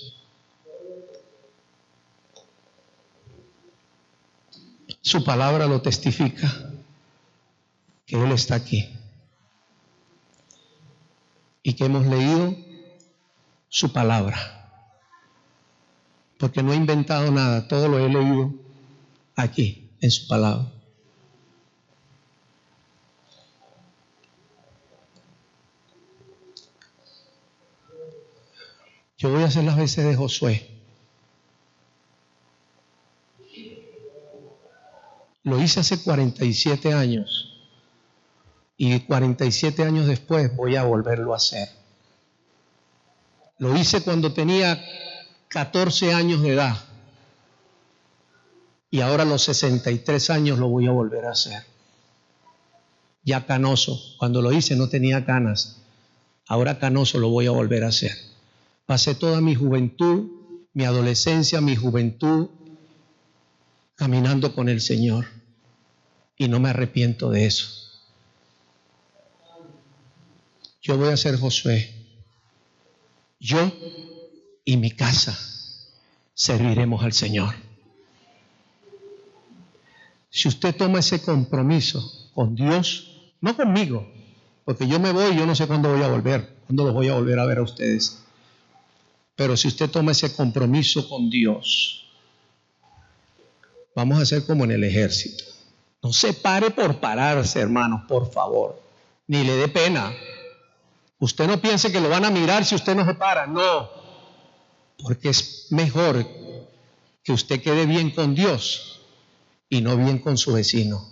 [5.03, 6.71] Su palabra lo testifica,
[8.05, 8.89] que Él está aquí
[11.61, 12.55] y que hemos leído
[13.67, 14.71] su palabra.
[16.39, 18.53] Porque no he inventado nada, todo lo he leído
[19.35, 20.71] aquí, en su palabra.
[29.17, 30.72] Yo voy a hacer las veces de Josué.
[35.43, 37.53] Lo hice hace 47 años
[38.77, 41.67] y 47 años después voy a volverlo a hacer.
[43.57, 44.81] Lo hice cuando tenía
[45.49, 46.77] 14 años de edad
[48.89, 51.63] y ahora a los 63 años lo voy a volver a hacer.
[53.23, 55.81] Ya canoso, cuando lo hice no tenía canas,
[56.47, 58.11] ahora canoso lo voy a volver a hacer.
[58.85, 60.27] Pasé toda mi juventud,
[60.73, 62.49] mi adolescencia, mi juventud
[63.95, 65.25] caminando con el Señor
[66.37, 67.83] y no me arrepiento de eso.
[70.83, 71.89] yo voy a ser Josué.
[73.39, 73.71] Yo
[74.65, 75.37] y mi casa
[76.33, 77.55] serviremos al Señor.
[80.29, 84.11] Si usted toma ese compromiso con Dios, no conmigo,
[84.65, 87.13] porque yo me voy, yo no sé cuándo voy a volver, cuándo los voy a
[87.13, 88.23] volver a ver a ustedes.
[89.35, 92.02] Pero si usted toma ese compromiso con Dios,
[93.95, 95.43] vamos a hacer como en el ejército.
[96.01, 98.81] No se pare por pararse, hermanos, por favor.
[99.27, 100.13] Ni le dé pena.
[101.19, 103.89] Usted no piense que lo van a mirar si usted no se para, no,
[105.01, 106.27] porque es mejor
[107.23, 108.99] que usted quede bien con Dios
[109.69, 111.07] y no bien con su vecino.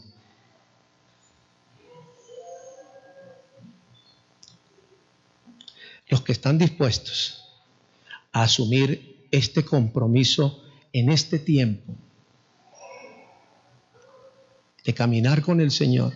[6.10, 7.46] Los que están dispuestos
[8.34, 10.62] a asumir este compromiso
[10.92, 11.96] en este tiempo
[14.84, 16.14] de caminar con el Señor,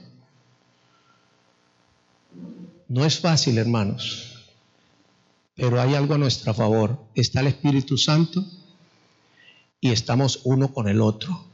[2.87, 4.45] no es fácil, hermanos,
[5.55, 6.99] pero hay algo a nuestro favor.
[7.15, 8.45] Está el Espíritu Santo
[9.81, 11.45] y estamos uno con el otro.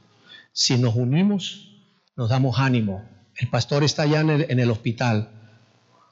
[0.52, 1.70] Si nos unimos,
[2.16, 3.08] nos damos ánimo.
[3.36, 5.30] El pastor está allá en el, en el hospital.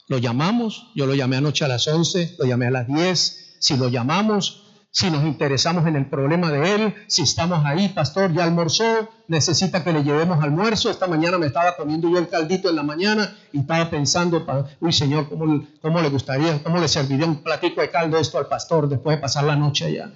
[0.08, 3.58] Lo llamamos, yo lo llamé anoche a las 11, lo llamé a las 10.
[3.60, 8.34] Si lo llamamos, si nos interesamos en el problema de él, si estamos ahí, pastor,
[8.34, 10.90] ya almorzó, necesita que le llevemos almuerzo.
[10.90, 14.46] Esta mañana me estaba comiendo yo el caldito en la mañana y estaba pensando,
[14.80, 18.48] uy Señor, ¿cómo, cómo le gustaría, cómo le serviría un platico de caldo esto al
[18.48, 20.12] pastor después de pasar la noche allá?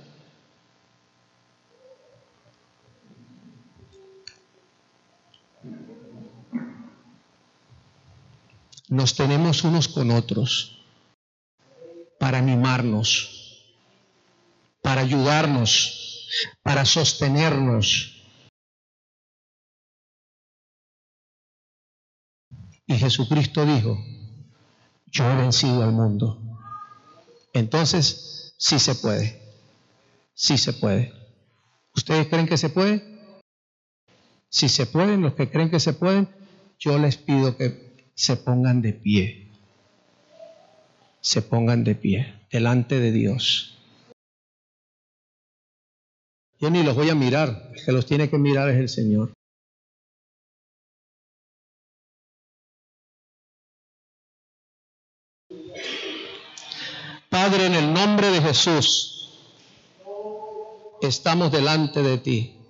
[8.89, 10.83] Nos tenemos unos con otros
[12.19, 13.42] para animarnos
[14.83, 16.29] para ayudarnos,
[16.61, 18.21] para sostenernos.
[22.85, 23.97] Y Jesucristo dijo,
[25.07, 26.37] yo he vencido al mundo.
[27.53, 29.41] Entonces, sí se puede,
[30.33, 31.13] sí se puede.
[31.95, 33.01] ¿Ustedes creen que se puede?
[34.49, 36.27] Si se pueden, los que creen que se pueden,
[36.77, 39.49] yo les pido que se pongan de pie.
[41.21, 43.72] Se pongan de pie delante de Dios.
[46.59, 49.33] Yo ni los voy a mirar, el que los tiene que mirar es el Señor.
[57.29, 59.29] Padre, en el nombre de Jesús,
[61.01, 62.62] estamos delante de ti.